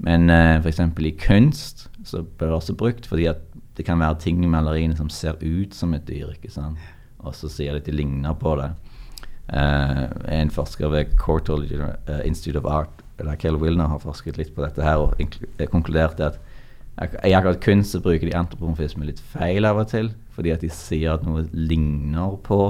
Men 0.00 0.30
uh, 0.32 0.58
f.eks. 0.60 0.80
i 0.80 1.16
kunst 1.20 1.88
så 2.04 2.22
blir 2.24 2.48
det 2.48 2.56
også 2.56 2.76
brukt 2.78 3.08
fordi 3.10 3.26
at 3.30 3.42
det 3.76 3.86
kan 3.86 4.00
være 4.00 4.18
ting 4.20 4.42
i 4.44 4.50
maleriene 4.50 4.96
som 4.96 5.10
ser 5.12 5.38
ut 5.40 5.76
som 5.76 5.94
et 5.96 6.06
dyr, 6.08 6.34
ikke 6.34 6.52
sant? 6.52 6.78
og 7.20 7.34
så 7.36 7.50
sier 7.52 7.76
de 7.76 7.82
at 7.82 7.88
de 7.88 7.92
ligner 7.92 8.36
på 8.40 8.54
det. 8.56 8.70
Eh, 9.52 10.04
en 10.40 10.52
forsker 10.52 10.88
ved 10.92 11.16
Courtauld 11.18 11.72
uh, 11.74 12.20
Institute 12.24 12.58
of 12.58 12.68
Art, 12.70 13.02
eller 13.18 13.36
Kell 13.36 13.58
Wilner, 13.60 13.90
har 13.90 14.00
forsket 14.00 14.38
litt 14.38 14.54
på 14.54 14.64
dette 14.64 14.84
her 14.84 15.02
og 15.02 15.20
eh, 15.20 15.68
konkludert 15.68 16.20
at 16.24 16.38
i 17.24 17.32
akkurat 17.32 17.62
kunst 17.64 17.94
så 17.94 18.00
bruker 18.04 18.28
de 18.28 18.36
antropomorfisme 18.36 19.06
litt 19.08 19.20
feil 19.32 19.64
av 19.64 19.78
og 19.80 19.88
til, 19.88 20.10
fordi 20.36 20.52
at 20.52 20.64
de 20.64 20.68
sier 20.74 21.14
at 21.14 21.24
noe 21.24 21.46
ligner 21.56 22.36
på 22.44 22.60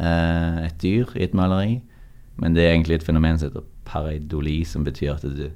eh, 0.00 0.64
et 0.64 0.78
dyr 0.82 1.12
i 1.18 1.26
et 1.26 1.36
maleri, 1.36 1.80
men 2.40 2.56
det 2.56 2.64
er 2.64 2.72
egentlig 2.72 2.98
et 2.98 3.08
fenomen 3.08 3.38
som 3.38 3.50
heter 3.50 3.66
pareidoli, 3.88 4.60
som 4.68 4.84
betyr 4.86 5.16
at 5.16 5.26
du, 5.26 5.48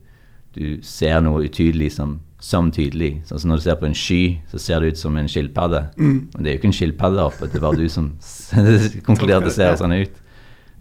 du 0.57 0.67
ser 0.87 1.21
noe 1.25 1.45
utydelig 1.47 1.93
som, 1.97 2.19
som 2.43 2.71
tydelig. 2.75 3.15
Sånn 3.29 3.45
som 3.45 3.53
når 3.53 3.63
du 3.63 3.67
ser 3.69 3.81
på 3.81 3.89
en 3.89 3.97
sky, 3.97 4.23
så 4.51 4.61
ser 4.61 4.83
det 4.83 4.93
ut 4.93 5.03
som 5.05 5.17
en 5.21 5.31
skilpadde. 5.31 5.87
Men 6.35 6.39
det 6.39 6.49
er 6.49 6.57
jo 6.57 6.63
ikke 6.63 6.71
en 6.73 6.79
skilpadde 6.81 7.27
oppe, 7.31 7.49
det 7.53 7.63
bare 7.63 7.81
du 7.81 7.89
som 7.93 8.13
konkluderer 9.09 9.43
at 9.43 9.51
det 9.51 9.57
ser 9.57 9.77
sånn 9.81 9.97
ut. 10.01 10.23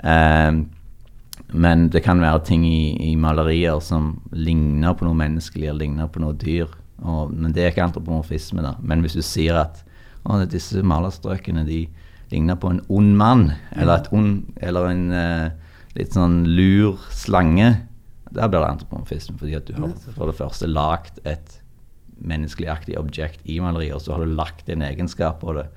Um, 0.02 0.66
men 1.52 1.90
det 1.92 2.04
kan 2.06 2.22
være 2.24 2.46
ting 2.48 2.64
i, 2.66 3.12
i 3.12 3.16
malerier 3.20 3.82
som 3.84 4.14
ligner 4.32 4.96
på 4.96 5.06
noe 5.06 5.18
menneskelig 5.20 5.68
eller 5.68 5.84
ligner 5.84 6.12
på 6.12 6.22
noe 6.24 6.36
dyr. 6.40 6.70
Og, 7.02 7.32
men 7.34 7.52
det 7.52 7.66
er 7.66 7.74
ikke 7.74 7.88
antropomorfisme. 7.90 8.64
da. 8.64 8.76
Men 8.80 9.04
hvis 9.04 9.18
du 9.18 9.24
sier 9.26 9.60
at 9.60 9.82
å, 10.24 10.40
disse 10.46 10.84
malerstrøkene 10.86 11.66
de 11.68 11.84
ligner 12.32 12.56
på 12.56 12.72
en 12.72 12.80
ond 12.88 13.16
mann, 13.18 13.50
eller, 13.76 14.06
ond, 14.16 14.46
eller 14.64 14.88
en 14.94 15.04
eh, 15.12 15.61
litt 15.98 16.16
sånn 16.16 16.44
lur 16.48 17.02
slange, 17.14 17.74
der 18.32 18.48
blir 18.48 18.64
det 18.64 18.70
antropomorfisme. 18.70 19.38
Fordi 19.40 19.58
at 19.58 19.68
du 19.68 19.76
har 19.76 19.96
for 20.16 20.32
det 20.32 20.38
første 20.38 20.70
lagd 20.70 21.20
et 21.28 21.58
menneskeligaktig 22.22 22.98
objekt 23.00 23.42
i 23.50 23.58
maleriet, 23.64 23.98
og 23.98 24.06
så 24.06 24.16
har 24.16 24.24
du 24.24 24.36
lagt 24.38 24.70
en 24.70 24.86
egenskap 24.86 25.42
på 25.42 25.56
det. 25.58 25.68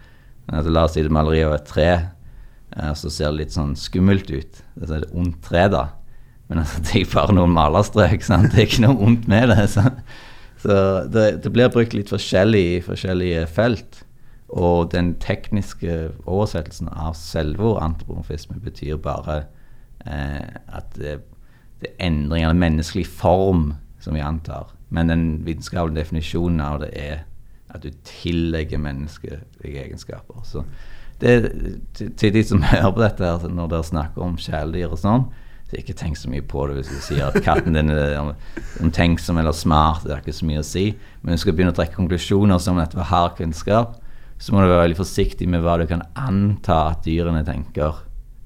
Altså, 0.53 0.75
la 0.75 0.85
oss 0.87 0.95
si 0.97 1.05
det 1.05 1.15
maleriet 1.15 1.49
er 1.49 1.57
et 1.57 1.69
tre, 1.71 1.91
eh, 2.77 2.95
så 3.01 3.11
ser 3.11 3.33
det 3.33 3.45
litt 3.45 3.57
sånn 3.57 3.75
skummelt 3.81 4.31
ut. 4.31 4.63
Det 4.77 4.91
er 4.91 5.03
et 5.03 5.17
ondt 5.17 5.41
tre, 5.47 5.67
da. 5.73 5.87
Men 6.51 6.63
altså, 6.63 6.85
det 6.85 7.01
er 7.01 7.13
bare 7.15 7.37
noen 7.37 7.55
malerstrøk. 7.57 8.25
Sant? 8.27 8.53
Det 8.53 8.63
er 8.63 8.69
ikke 8.69 8.87
noe 8.87 9.01
ondt 9.09 9.29
med 9.31 9.51
det. 9.55 9.69
Sant? 9.73 10.05
Så 10.65 10.75
det, 11.13 11.27
det 11.45 11.53
blir 11.53 11.73
brukt 11.73 11.97
litt 11.97 12.13
forskjellig 12.13 12.65
i 12.77 12.83
forskjellige 12.85 13.49
felt. 13.53 14.05
Og 14.55 14.93
den 14.93 15.15
tekniske 15.21 16.13
oversettelsen 16.25 16.89
av 16.93 17.17
selve 17.19 17.75
antropomorfisme 17.83 18.61
betyr 18.63 19.01
bare 19.03 19.43
at 20.05 20.97
det, 20.99 21.19
det 21.81 21.91
er 21.91 22.07
endring 22.07 22.47
av 22.47 22.57
menneskelig 22.57 23.07
form 23.09 23.73
som 24.01 24.17
vi 24.17 24.21
antar. 24.21 24.73
Men 24.95 25.11
den 25.11 25.25
vitenskapelige 25.47 26.03
definisjonen 26.03 26.61
av 26.61 26.83
det 26.85 26.91
er 26.99 27.23
at 27.75 27.83
du 27.83 27.91
tillegger 28.07 28.79
menneskelige 28.79 29.41
egenskaper. 29.65 30.43
Så 30.47 30.63
det, 31.21 31.53
til, 31.95 32.13
til 32.17 32.35
de 32.35 32.45
som 32.47 32.63
hører 32.71 32.93
på 32.93 33.03
dette, 33.03 33.25
her, 33.25 33.49
når 33.49 33.73
dere 33.73 33.89
snakker 33.89 34.23
om 34.23 34.37
kjæledyr 34.39 34.95
og 34.95 35.01
sånn, 35.01 35.27
så 35.65 35.81
ikke 35.81 35.97
tenk 35.97 36.19
så 36.21 36.31
mye 36.31 36.45
på 36.45 36.67
det 36.69 36.79
hvis 36.79 36.93
du 36.93 37.01
sier 37.03 37.27
at 37.31 37.41
katten 37.43 37.77
din 37.77 37.91
er 37.91 38.19
omtenksom 38.85 39.41
eller 39.41 39.57
smart. 39.57 40.05
Det 40.05 40.13
er 40.13 40.23
ikke 40.23 40.37
så 40.37 40.49
mye 40.49 40.63
å 40.63 40.67
si. 40.67 40.91
Men 41.23 41.33
hvis 41.33 41.43
du 41.43 41.47
skal 41.49 41.57
begynne 41.57 41.75
å 41.75 41.79
trekke 41.79 41.97
konklusjoner 41.97 42.61
som 42.63 42.79
dette 42.79 42.99
var 42.99 43.11
hard 43.11 43.39
kunnskap, 43.41 43.97
så 44.39 44.53
må 44.53 44.61
du 44.61 44.69
være 44.69 44.85
veldig 44.85 44.99
forsiktig 44.99 45.49
med 45.49 45.65
hva 45.65 45.79
du 45.81 45.87
kan 45.89 46.05
anta 46.19 46.91
at 46.93 47.07
dyrene 47.07 47.43
tenker. 47.47 48.03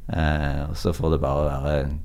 Eh, 0.08 0.60
og 0.68 0.76
så 0.78 0.92
får 0.96 1.08
det 1.14 1.20
bare 1.22 1.48
være 1.48 1.72
en 1.82 1.96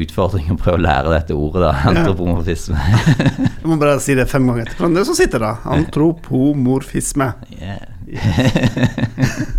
utfordring 0.00 0.52
å 0.54 0.58
prøve 0.60 0.78
å 0.78 0.84
lære 0.84 1.14
dette 1.14 1.36
ordet, 1.36 1.62
da. 1.66 1.72
Antropomorfisme. 1.90 2.78
Jeg 2.78 3.66
må 3.66 3.78
bare 3.80 3.98
si 4.02 4.12
det 4.18 4.28
fem 4.30 4.46
ganger 4.48 4.68
etter 4.68 4.80
hverandre. 4.80 5.06
Så 5.08 5.14
sitter 5.18 5.38
det. 5.44 5.54
Antropomorfisme. 5.78 7.28
Yeah. 7.58 7.86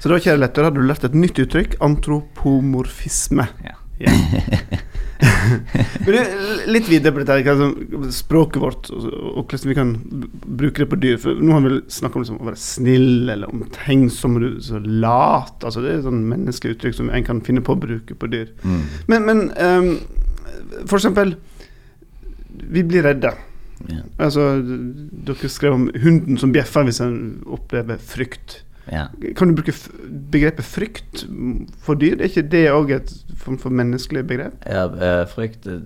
Så 0.00 0.08
da, 0.08 0.16
kjære 0.16 0.40
lettere, 0.40 0.70
har 0.70 0.74
du 0.74 0.80
lært 0.84 1.04
et 1.04 1.16
nytt 1.16 1.38
uttrykk. 1.44 1.70
Antropomorfisme. 1.84 3.46
ja. 3.66 3.76
Ja. 4.00 4.14
Men 6.04 6.14
du, 6.14 6.20
litt 6.70 6.88
videre 6.88 7.12
på 7.14 7.22
dette, 7.22 7.36
hva 7.44 8.10
språket 8.14 8.62
vårt, 8.62 8.88
og, 8.94 9.06
og 9.10 9.42
hvordan 9.42 9.70
vi 9.70 9.76
kan 9.76 9.92
bruke 10.32 10.82
det 10.82 10.88
på 10.90 10.98
dyr. 11.00 11.18
For 11.20 11.40
nå 11.40 11.54
har 11.54 11.64
vi 11.64 11.72
vel 11.72 11.82
snakket 11.92 12.20
om 12.20 12.24
liksom, 12.24 12.40
å 12.40 12.48
være 12.48 12.62
snill 12.62 13.32
eller 13.34 13.52
omtenksom, 13.52 14.38
og 14.40 14.88
lat. 15.04 15.58
Altså, 15.60 15.84
det 15.84 15.92
er 15.92 16.06
sånn 16.06 16.24
menneskeuttrykk 16.30 16.96
som 16.96 17.12
en 17.12 17.26
kan 17.26 17.44
finne 17.46 17.64
på 17.66 17.76
å 17.76 17.82
bruke 17.82 18.16
på 18.16 18.32
dyr. 18.32 18.50
Mm. 18.64 18.80
Men, 19.12 19.28
men 19.28 19.44
um, 19.58 19.92
for 20.86 20.98
eksempel 20.98 21.36
Vi 22.70 22.82
blir 22.84 23.04
redde. 23.06 23.30
Yeah. 23.88 24.04
Altså, 24.20 24.50
dere 24.60 25.48
skrev 25.48 25.76
om 25.76 25.86
hunden 26.02 26.36
som 26.38 26.52
bjeffer 26.52 26.84
hvis 26.86 27.00
en 27.04 27.14
opplever 27.48 28.00
frykt. 28.02 28.60
Ja. 28.88 29.06
Kan 29.36 29.50
du 29.50 29.58
bruke 29.58 29.74
begrepet 30.32 30.64
frykt 30.64 31.24
for 31.82 31.98
dyr? 32.00 32.16
Er 32.18 32.30
ikke 32.30 32.48
det 32.52 32.64
òg 32.72 32.94
et 32.96 33.12
form 33.38 33.58
for 33.60 33.74
menneskelig 33.74 34.24
begrep? 34.26 34.56
Ja, 34.66 34.86
eh, 34.88 35.26
frykt 35.30 35.68
eh, 35.68 35.84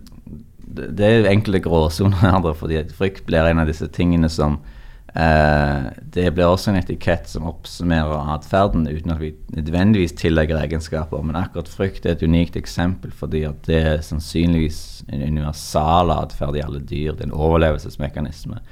det, 0.65 1.05
er 1.05 1.29
enkelte 1.31 1.63
gråsoner 1.65 2.23
her, 2.25 2.55
fordi 2.57 2.85
frykt 2.97 3.27
blir 3.27 3.51
en 3.51 3.63
av 3.63 3.69
disse 3.71 3.89
tingene 3.93 4.31
som 4.33 4.61
eh, 5.15 5.91
Det 6.15 6.31
blir 6.35 6.49
også 6.49 6.73
en 6.73 6.81
etikett 6.81 7.29
som 7.31 7.49
oppsummerer 7.51 8.33
atferden 8.37 8.87
uten 8.89 9.13
at 9.15 9.21
vi 9.21 9.35
nødvendigvis 9.57 10.17
tillegger 10.21 10.63
egenskaper. 10.63 11.23
Men 11.23 11.41
akkurat 11.41 11.69
frykt 11.69 12.07
er 12.07 12.17
et 12.17 12.25
unikt 12.25 12.57
eksempel 12.61 13.13
fordi 13.13 13.45
at 13.51 13.61
det 13.69 13.83
er 13.83 14.07
sannsynligvis 14.07 15.05
en 15.13 15.27
universal 15.35 16.15
atferd 16.15 16.57
i 16.57 16.65
alle 16.65 16.81
dyr. 16.81 17.13
Det 17.13 17.27
er 17.27 17.33
en 17.33 17.39
overlevelsesmekanisme 17.51 18.63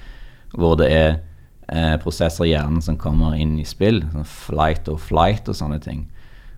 hvor 0.53 0.75
det 0.77 0.91
er 0.93 1.15
eh, 1.69 1.97
prosesser 2.03 2.47
i 2.47 2.53
hjernen 2.53 2.83
som 2.85 2.99
kommer 3.01 3.37
inn 3.39 3.59
i 3.61 3.67
spill, 3.69 4.03
sånn 4.13 4.29
flight 4.29 4.91
og 4.93 5.01
flight 5.03 5.51
og 5.51 5.59
sånne 5.59 5.81
ting, 5.83 6.05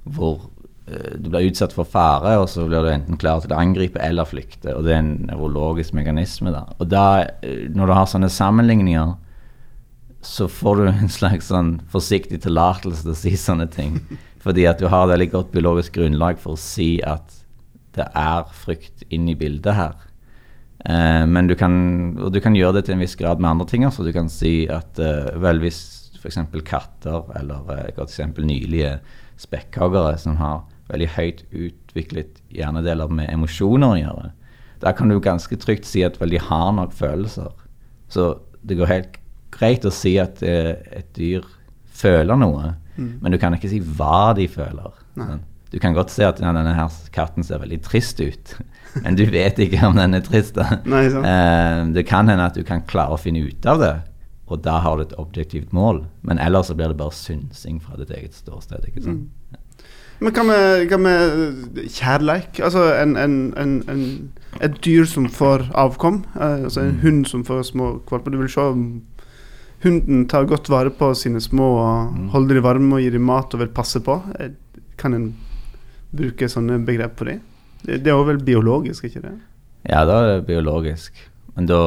hvor 0.05 0.49
eh, 0.89 1.17
du 1.19 1.31
blir 1.31 1.51
utsatt 1.51 1.75
for 1.77 1.89
fare, 1.89 2.37
og 2.41 2.49
så 2.53 2.67
blir 2.69 2.85
du 2.85 2.93
enten 2.93 3.21
klar 3.21 3.43
til 3.43 3.55
å 3.55 3.61
angripe 3.61 4.01
eller 4.03 4.29
flykte. 4.29 4.75
Og 4.75 4.87
det 4.87 4.97
er 4.97 5.03
en 5.03 5.15
nevrologisk 5.31 5.97
mekanisme. 5.97 6.55
da. 6.55 6.67
Og 6.79 6.89
da, 6.91 7.07
eh, 7.43 7.69
når 7.75 7.91
du 7.91 7.97
har 7.99 8.11
sånne 8.11 8.33
sammenligninger, 8.33 9.15
så 10.25 10.49
får 10.49 10.77
du 10.77 10.87
en 10.89 11.13
slags 11.13 11.51
sånn 11.53 11.75
forsiktig 11.93 12.41
tillatelse 12.47 13.05
til 13.05 13.13
å 13.13 13.19
si 13.19 13.35
sånne 13.37 13.69
ting. 13.71 14.01
Fordi 14.45 14.67
at 14.69 14.81
du 14.81 14.89
har 14.93 15.09
veldig 15.09 15.31
godt 15.33 15.53
biologisk 15.53 15.97
grunnlag 15.97 16.41
for 16.41 16.57
å 16.57 16.61
si 16.61 16.99
at 17.05 17.43
det 17.95 18.07
er 18.19 18.49
frykt 18.65 19.05
inn 19.15 19.29
i 19.31 19.37
bildet 19.39 19.77
her. 19.77 19.95
Eh, 20.85 21.25
men 21.27 21.49
du 21.49 21.55
kan, 21.57 21.75
og 22.21 22.33
du 22.35 22.41
kan 22.45 22.57
gjøre 22.57 22.79
det 22.79 22.87
til 22.87 22.97
en 22.97 23.05
viss 23.05 23.17
grad 23.17 23.41
med 23.41 23.55
andre 23.55 23.69
ting. 23.71 23.87
Så 23.93 24.07
du 24.07 24.13
kan 24.15 24.31
si 24.33 24.65
at 24.73 25.01
eh, 25.01 25.33
vel 25.41 25.63
hvis 25.65 25.83
f.eks. 26.21 26.41
katter 26.65 27.29
eller 27.39 27.75
eh, 27.75 27.91
godt 27.97 28.13
eksempel 28.13 28.47
nylige 28.49 28.99
spekkhoggere 29.41 30.17
som 30.21 30.39
har 30.41 30.63
veldig 30.93 31.11
høyt 31.17 31.43
utviklet 31.51 32.41
hjernedeler 32.53 33.13
med 33.13 33.31
emosjoner 33.33 33.95
å 33.95 34.01
gjøre, 34.01 34.31
da 34.85 34.93
kan 34.97 35.09
du 35.09 35.17
ganske 35.23 35.57
trygt 35.61 35.89
si 35.89 36.05
at 36.05 36.19
vel, 36.21 36.35
de 36.35 36.43
har 36.43 36.73
nok 36.77 36.93
følelser. 36.97 37.53
Så 38.13 38.35
det 38.65 38.77
går 38.79 38.91
helt 38.91 39.19
greit 39.55 39.87
å 39.87 39.93
si 39.95 40.17
at 40.21 40.43
eh, 40.45 40.75
et 40.93 41.09
dyr 41.17 41.47
føler 41.95 42.37
noe, 42.37 42.75
men 42.95 43.35
du 43.35 43.39
kan 43.43 43.55
ikke 43.57 43.71
si 43.71 43.81
hva 43.83 44.35
de 44.37 44.45
føler. 44.51 44.93
Nei. 45.19 45.39
Du 45.75 45.81
kan 45.83 45.95
godt 45.97 46.13
se 46.15 46.23
at 46.27 46.39
denne 46.39 46.75
her 46.77 46.99
katten 47.15 47.43
ser 47.43 47.59
veldig 47.63 47.81
trist 47.83 48.21
ut, 48.23 48.53
men 49.03 49.17
du 49.19 49.25
vet 49.27 49.59
ikke 49.59 49.83
om 49.89 49.97
den 49.97 50.15
er 50.15 50.21
trist. 50.21 50.55
da. 50.55 50.79
Nei. 50.87 51.07
Eh, 51.07 51.85
det 51.95 52.07
kan 52.07 52.29
hende 52.29 52.45
at 52.47 52.55
du 52.55 52.63
kan 52.65 52.83
klare 52.87 53.17
å 53.17 53.21
finne 53.21 53.43
ut 53.49 53.67
av 53.67 53.81
det, 53.83 53.95
og 54.47 54.63
da 54.63 54.79
har 54.85 54.97
du 54.97 55.03
et 55.03 55.15
objektivt 55.19 55.73
mål. 55.73 56.05
Men 56.23 56.39
ellers 56.39 56.67
så 56.71 56.75
blir 56.77 56.89
det 56.93 56.99
bare 57.01 57.13
synsing 57.17 57.81
fra 57.83 57.97
ditt 57.97 58.11
eget 58.11 58.35
ståsted. 58.35 58.85
ikke 58.89 59.03
sant? 59.03 59.31
Men 60.21 60.31
hva 60.33 60.45
med, 60.47 60.85
hva 60.93 60.99
med 61.03 61.81
kjærleik? 61.91 62.61
Altså 62.63 62.85
en, 63.01 63.17
en, 63.19 63.33
en, 63.59 63.73
en, 63.91 64.05
et 64.63 64.77
dyr 64.85 65.05
som 65.11 65.27
får 65.29 65.67
avkom. 65.75 66.23
Eh, 66.39 66.63
altså 66.69 66.85
en 66.85 67.01
hund 67.03 67.27
som 67.27 67.43
får 67.45 67.65
små 67.73 67.89
valper. 68.11 68.31
Du 68.31 68.39
vil 68.39 68.49
se 68.53 68.61
om 68.61 68.85
hunden 69.85 70.23
tar 70.31 70.47
godt 70.49 70.71
vare 70.73 70.93
på 70.95 71.11
sine 71.19 71.41
små 71.45 71.67
og 71.81 72.15
Mm. 72.15 72.29
holder 72.31 72.55
dem 72.55 72.65
varme 72.65 72.95
og 72.97 73.03
gir 73.03 73.11
dem 73.13 73.27
mat 73.27 73.53
og 73.55 73.61
vil 73.61 73.69
passe 73.75 74.01
på. 74.01 74.21
Eh, 74.41 74.53
Kan 74.97 75.13
en 75.15 75.35
bruke 76.15 76.47
sånne 76.49 76.79
begrep 76.87 77.17
på 77.19 77.25
det? 77.27 77.41
Det 77.85 78.01
er 78.01 78.17
jo 78.17 78.27
vel 78.27 78.41
biologisk, 78.45 79.07
ikke 79.09 79.23
det? 79.25 79.35
Ja, 79.89 80.05
da 80.09 80.21
er 80.23 80.29
det 80.33 80.47
biologisk. 80.49 81.17
Men 81.55 81.69
da 81.69 81.81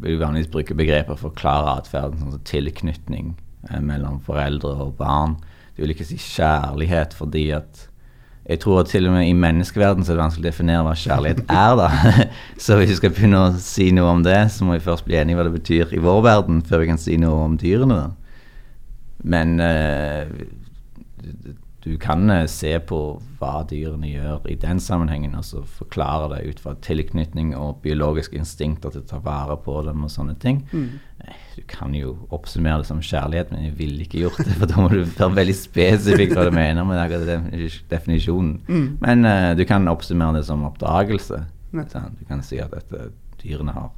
vil 0.00 0.16
vi 0.16 0.20
vanligvis 0.20 0.50
bruke 0.52 0.76
begreper 0.76 1.14
for 1.14 1.28
å 1.28 1.30
forklare 1.30 1.78
atferden, 1.78 2.20
sånn 2.20 2.34
som 2.34 2.46
tilknytning 2.48 3.34
eh, 3.70 3.82
mellom 3.84 4.20
foreldre 4.24 4.72
og 4.86 4.94
barn. 4.98 5.36
Du 5.74 5.84
vil 5.84 5.94
ikke 5.94 6.06
si 6.08 6.18
kjærlighet 6.20 7.14
fordi 7.16 7.50
at 7.56 7.88
jeg 8.44 8.60
tror 8.60 8.82
at 8.82 8.90
til 8.92 9.06
og 9.08 9.14
med 9.14 9.24
i 9.24 9.36
menneskeverden 9.40 10.04
så 10.04 10.12
er 10.12 10.18
det 10.18 10.20
vanskelig 10.20 10.44
å 10.44 10.50
definere 10.50 10.84
hva 10.84 10.96
kjærlighet 11.00 11.38
er, 11.48 11.78
da. 11.80 11.86
Så 12.64 12.76
hvis 12.76 12.90
vi 12.92 12.96
skal 12.98 13.14
begynne 13.16 13.40
å 13.40 13.54
si 13.56 13.86
noe 13.96 14.10
om 14.18 14.20
det, 14.26 14.36
så 14.52 14.66
må 14.68 14.74
vi 14.76 14.84
først 14.84 15.06
bli 15.06 15.16
enige 15.16 15.38
hva 15.38 15.46
det 15.48 15.54
betyr 15.54 15.94
i 15.96 16.02
vår 16.04 16.20
verden, 16.26 16.58
før 16.68 16.82
vi 16.82 16.90
kan 16.90 17.00
si 17.00 17.16
noe 17.20 17.46
om 17.46 17.54
dyrene. 17.60 17.96
da. 18.02 18.10
Men 19.24 19.56
eh, 19.64 20.28
du 21.84 21.98
kan 22.00 22.30
eh, 22.30 22.46
se 22.48 22.72
på 22.80 22.98
hva 23.40 23.58
dyrene 23.68 24.08
gjør 24.08 24.46
i 24.48 24.54
den 24.56 24.78
sammenhengen, 24.80 25.34
og 25.36 25.44
så 25.44 25.60
forklare 25.68 26.30
det 26.32 26.46
ut 26.48 26.62
fra 26.64 26.72
tilknytning 26.84 27.50
og 27.58 27.82
biologiske 27.84 28.38
instinkter 28.40 28.94
til 28.94 29.02
å 29.02 29.08
ta 29.10 29.18
vare 29.24 29.58
på 29.60 29.74
dem 29.84 30.06
og 30.06 30.12
sånne 30.12 30.36
ting. 30.40 30.62
Mm. 30.72 30.94
Du 31.56 31.60
kan 31.68 31.92
jo 31.96 32.14
oppsummere 32.32 32.80
det 32.80 32.88
som 32.88 33.02
kjærlighet, 33.04 33.52
men 33.52 33.66
jeg 33.66 33.76
ville 33.78 34.06
ikke 34.06 34.22
gjort 34.22 34.40
det, 34.40 34.56
for 34.60 34.70
da 34.70 34.80
må 34.80 34.88
du 34.92 35.02
være 35.02 35.30
veldig 35.36 35.56
spesifikk 35.58 36.32
hva 36.32 36.46
du 36.48 36.54
mener 36.56 36.88
med 36.88 37.02
akkurat 37.02 37.76
definisjonen. 37.92 38.56
Men 39.04 39.28
uh, 39.28 39.52
du 39.56 39.64
kan 39.68 39.88
oppsummere 39.92 40.38
det 40.38 40.46
som 40.48 40.64
oppdragelse. 40.64 41.42
Ja. 41.74 41.84
Du 41.84 42.24
kan 42.28 42.42
si 42.46 42.60
at 42.62 42.72
dette 42.72 43.10
dyrene 43.42 43.76
har 43.76 43.90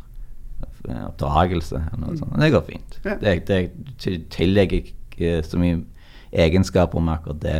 eh, 0.88 1.02
oppdragelse 1.06 1.78
eller 1.78 2.02
noe 2.02 2.18
sånt. 2.18 2.34
og 2.34 2.42
Det 2.42 2.52
går 2.54 2.66
fint. 2.66 2.98
Ja. 3.04 3.18
Det, 3.22 3.36
det 3.46 4.20
tillegger 4.34 4.82
ikke 4.82 5.40
så 5.46 5.60
mye 5.60 5.84
egenskaper 6.36 7.02
med 7.02 7.18
akkurat 7.18 7.42
det. 7.42 7.58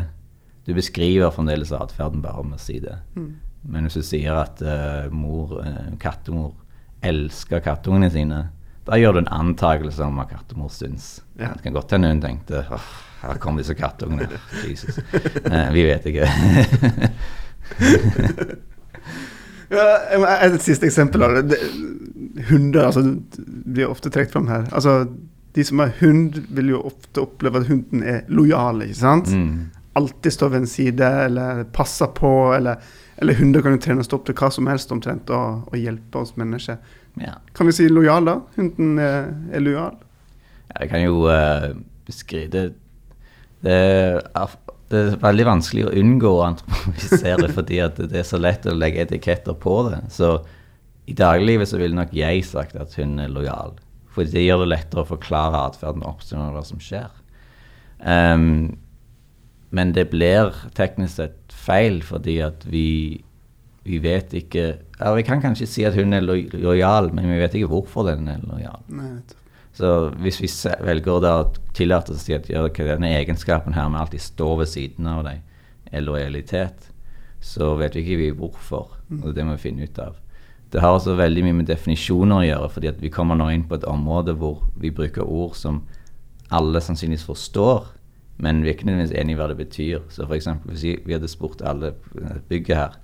Du 0.67 0.75
beskriver 0.75 1.31
fremdeles 1.31 1.71
atferden 1.73 2.23
bare 2.25 2.43
med 2.45 2.59
å 2.59 2.63
si 2.63 2.81
det. 2.83 2.97
Men 3.67 3.87
hvis 3.87 3.99
du 4.01 4.03
sier 4.07 4.35
at 4.41 4.61
uh, 4.63 5.07
mor, 5.15 5.61
uh, 5.63 5.93
kattemor 6.03 6.53
elsker 7.07 7.63
kattungene 7.63 8.11
sine, 8.11 8.41
da 8.87 8.99
gjør 8.99 9.17
du 9.17 9.21
en 9.25 9.33
antakelse 9.35 10.03
om 10.07 10.19
hva 10.19 10.27
kattemor 10.31 10.71
syns. 10.75 11.21
Ja. 11.39 11.53
Det 11.55 11.63
kan 11.67 11.75
godt 11.75 11.95
hende 11.95 12.11
hun 12.11 12.23
tenkte 12.23 12.65
oh, 12.71 12.89
her 13.23 13.39
kommer 13.43 13.63
disse 13.63 13.75
kattungene. 13.79 14.27
Jesus. 14.69 14.99
Uh, 15.47 15.69
vi 15.75 15.87
vet 15.87 16.07
ikke. 16.13 16.27
Ja, 19.67 19.97
et 20.47 20.63
siste 20.63 20.87
eksempel. 20.87 21.25
Det- 21.51 21.59
Hunder 22.51 22.85
altså, 22.87 23.03
blir 23.67 23.89
ofte 23.91 24.11
trukket 24.15 24.33
fram 24.37 24.47
her. 24.47 24.69
Altså, 24.71 25.09
de 25.57 25.65
som 25.65 25.81
har 25.83 25.91
hund, 26.01 26.37
vil 26.55 26.69
jo 26.69 26.83
ofte 26.87 27.25
oppleve 27.25 27.59
at 27.59 27.67
hunden 27.67 28.03
er 28.03 28.21
lojal. 28.29 28.83
ikke 28.85 28.95
sant? 28.95 29.33
Mm. 29.33 29.71
Alltid 29.97 30.35
står 30.35 30.53
ved 30.53 30.63
en 30.63 30.71
side, 30.71 31.11
eller 31.27 31.65
passer 31.77 32.11
på. 32.17 32.31
Eller, 32.57 32.83
eller 33.17 33.39
hunder 33.39 33.65
kan 33.65 33.77
jo 33.77 33.83
trenes 33.83 34.13
opp 34.13 34.27
til 34.29 34.37
hva 34.37 34.51
som 34.53 34.69
helst 34.71 34.93
omtrent, 34.93 35.33
og, 35.33 35.67
og 35.71 35.79
hjelpe 35.81 36.21
oss 36.21 36.35
mennesker. 36.37 36.81
Ja. 37.23 37.39
Kan 37.57 37.71
vi 37.71 37.77
si 37.77 37.89
lojal, 37.89 38.29
da? 38.29 38.41
Hunden 38.59 38.99
er, 39.01 39.31
er 39.57 39.65
lojal? 39.65 39.97
Jeg 40.75 40.91
kan 40.91 41.05
jo 41.05 41.23
uh, 41.31 41.71
skrive 42.13 42.51
det, 42.53 42.65
det, 43.65 43.77
er, 44.37 44.57
det 44.93 45.01
er 45.01 45.17
veldig 45.23 45.47
vanskelig 45.49 45.87
å 45.87 45.95
unngå 45.97 46.33
å 46.35 46.45
antropomisere 46.51 47.49
fordi 47.57 47.81
det 48.03 48.21
er 48.21 48.29
så 48.29 48.41
lett 48.41 48.69
å 48.69 48.77
legge 48.77 49.07
etiketter 49.07 49.57
på 49.57 49.79
det. 49.89 50.03
Så 50.13 50.37
i 51.07 51.15
dagliglivet 51.17 51.71
så 51.71 51.81
ville 51.81 51.97
nok 51.97 52.13
jeg 52.17 52.45
sagt 52.47 52.77
at 52.77 52.97
hun 53.01 53.17
er 53.23 53.33
lojal. 53.33 53.77
For 54.13 54.29
det 54.29 54.43
gjør 54.43 54.65
det 54.65 54.73
lettere 54.73 55.05
å 55.05 55.09
forklare 55.09 55.67
atferden 55.69 56.05
og 56.05 56.17
oppstå 56.17 56.41
hva 56.53 56.65
som 56.67 56.81
skjer. 56.83 57.09
Ehm, 58.05 58.77
men 59.71 59.93
det 59.97 60.09
blir 60.13 60.55
teknisk 60.77 61.19
sett 61.19 61.55
feil 61.67 61.99
fordi 62.07 62.39
at 62.45 62.67
vi, 62.71 63.23
vi 63.87 63.99
vet 64.03 64.35
ikke 64.37 64.67
ja, 64.77 65.11
Vi 65.17 65.25
kan 65.27 65.43
kanskje 65.43 65.67
si 65.69 65.85
at 65.85 65.97
hun 65.99 66.15
er 66.17 66.25
lo 66.25 66.37
lojal, 66.55 67.11
men 67.15 67.29
vi 67.29 67.41
vet 67.41 67.57
ikke 67.59 67.73
hvorfor 67.73 68.07
den 68.09 68.29
er 68.33 68.45
lojal. 68.47 68.81
Nei. 68.89 69.19
Så 69.77 70.09
hvis 70.25 70.39
vi 70.41 70.49
velger 70.87 71.21
da 71.21 71.33
å 71.43 71.49
tillate 71.77 72.15
oss 72.15 72.23
å 72.23 72.25
si 72.25 72.37
at 72.37 72.47
ja, 72.49 72.63
denne 72.65 73.11
egenskapen 73.19 73.77
her 73.77 73.91
med 73.93 74.01
alltid 74.01 74.25
stå 74.25 74.55
ved 74.63 74.71
siden 74.73 75.09
av 75.11 75.27
deg, 75.27 75.43
er 75.93 76.05
lojalitet, 76.07 76.89
så 77.45 77.75
vet 77.77 77.95
vi 77.95 78.07
ikke 78.07 78.23
vi 78.23 78.31
hvorfor. 78.39 78.97
Og 79.21 79.35
det 79.37 79.45
må 79.45 79.59
vi 79.59 79.67
finne 79.69 79.85
ut 79.85 80.01
av. 80.01 80.17
Det 80.73 80.81
har 80.83 80.97
også 80.97 81.15
veldig 81.19 81.45
mye 81.45 81.59
med 81.61 81.69
definisjoner 81.69 82.41
å 82.41 82.47
gjøre, 82.47 82.71
fordi 82.73 82.95
vi 83.05 83.13
kommer 83.13 83.39
nå 83.39 83.51
inn 83.53 83.67
på 83.69 83.77
et 83.77 83.87
område 83.87 84.35
hvor 84.41 84.65
vi 84.81 84.91
bruker 84.95 85.29
ord 85.29 85.55
som 85.59 85.83
alle 86.57 86.81
sannsynligvis 86.83 87.27
forstår, 87.29 87.93
men 88.39 88.63
vi 88.63 88.69
er 88.69 88.75
ikke 88.75 88.87
nødvendigvis 88.87 89.19
enig 89.21 89.33
i 89.33 89.39
hva 89.39 89.47
det 89.49 89.57
betyr. 89.57 90.01
Så 90.09 90.27
for 90.27 90.35
eksempel, 90.35 90.71
hvis 90.75 90.83
vi- 91.07 91.13
hadde 91.13 91.29
spurt 91.29 91.63
alle 91.65 91.93
bygget 92.49 92.77
her 92.77 92.97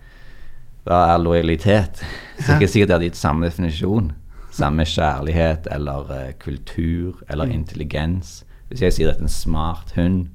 hva 0.84 1.14
er 1.14 1.18
lojalitet, 1.22 2.02
så 2.38 2.52
er 2.52 2.58
det 2.58 2.62
ikke 2.62 2.72
sikkert 2.72 2.88
de 2.88 2.92
hadde 2.92 3.04
gitt 3.06 3.16
samme 3.16 3.46
definisjon. 3.46 4.12
Samme 4.52 4.84
kjærlighet 4.84 5.68
eller 5.70 6.10
uh, 6.10 6.32
kultur 6.40 7.22
eller 7.30 7.44
intelligens. 7.44 8.44
Hvis 8.68 8.82
jeg 8.82 8.92
sier 8.92 9.10
at 9.12 9.20
en 9.20 9.28
smart 9.28 9.92
hund, 9.96 10.26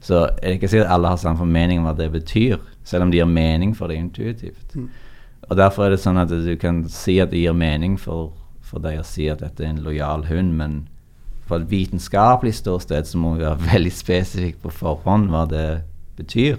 så 0.00 0.28
er 0.42 0.46
det 0.46 0.54
ikke 0.60 0.68
sikkert 0.68 0.90
alle 0.94 1.08
har 1.08 1.16
samme 1.16 1.38
formening 1.40 1.80
om 1.80 1.84
hva 1.88 1.96
det 1.98 2.12
betyr, 2.12 2.56
selv 2.84 3.02
om 3.02 3.10
det 3.10 3.18
gir 3.18 3.26
mening 3.28 3.74
for 3.76 3.88
det 3.88 3.96
intuitivt. 3.96 4.76
Og 5.50 5.56
Derfor 5.56 5.84
er 5.84 5.90
det 5.90 6.00
sånn 6.00 6.18
at 6.18 6.28
du 6.30 6.56
kan 6.56 6.84
si 6.88 7.18
at 7.20 7.30
det 7.30 7.40
gir 7.42 7.52
mening 7.56 7.98
for, 8.00 8.32
for 8.62 8.78
deg 8.80 9.00
å 9.00 9.04
si 9.04 9.26
at 9.28 9.40
dette 9.42 9.64
er 9.64 9.68
en 9.74 9.82
lojal 9.84 10.24
hund, 10.30 10.54
men 10.54 10.88
fra 11.46 11.60
et 11.60 11.68
vitenskapelig 11.70 12.54
ståsted 12.58 13.06
så 13.06 13.18
må 13.18 13.34
vi 13.36 13.44
være 13.44 13.68
veldig 13.72 13.92
spesifikke 13.94 14.64
på 14.66 14.74
forhånd 14.82 15.30
hva 15.32 15.44
det 15.50 15.66
betyr. 16.18 16.58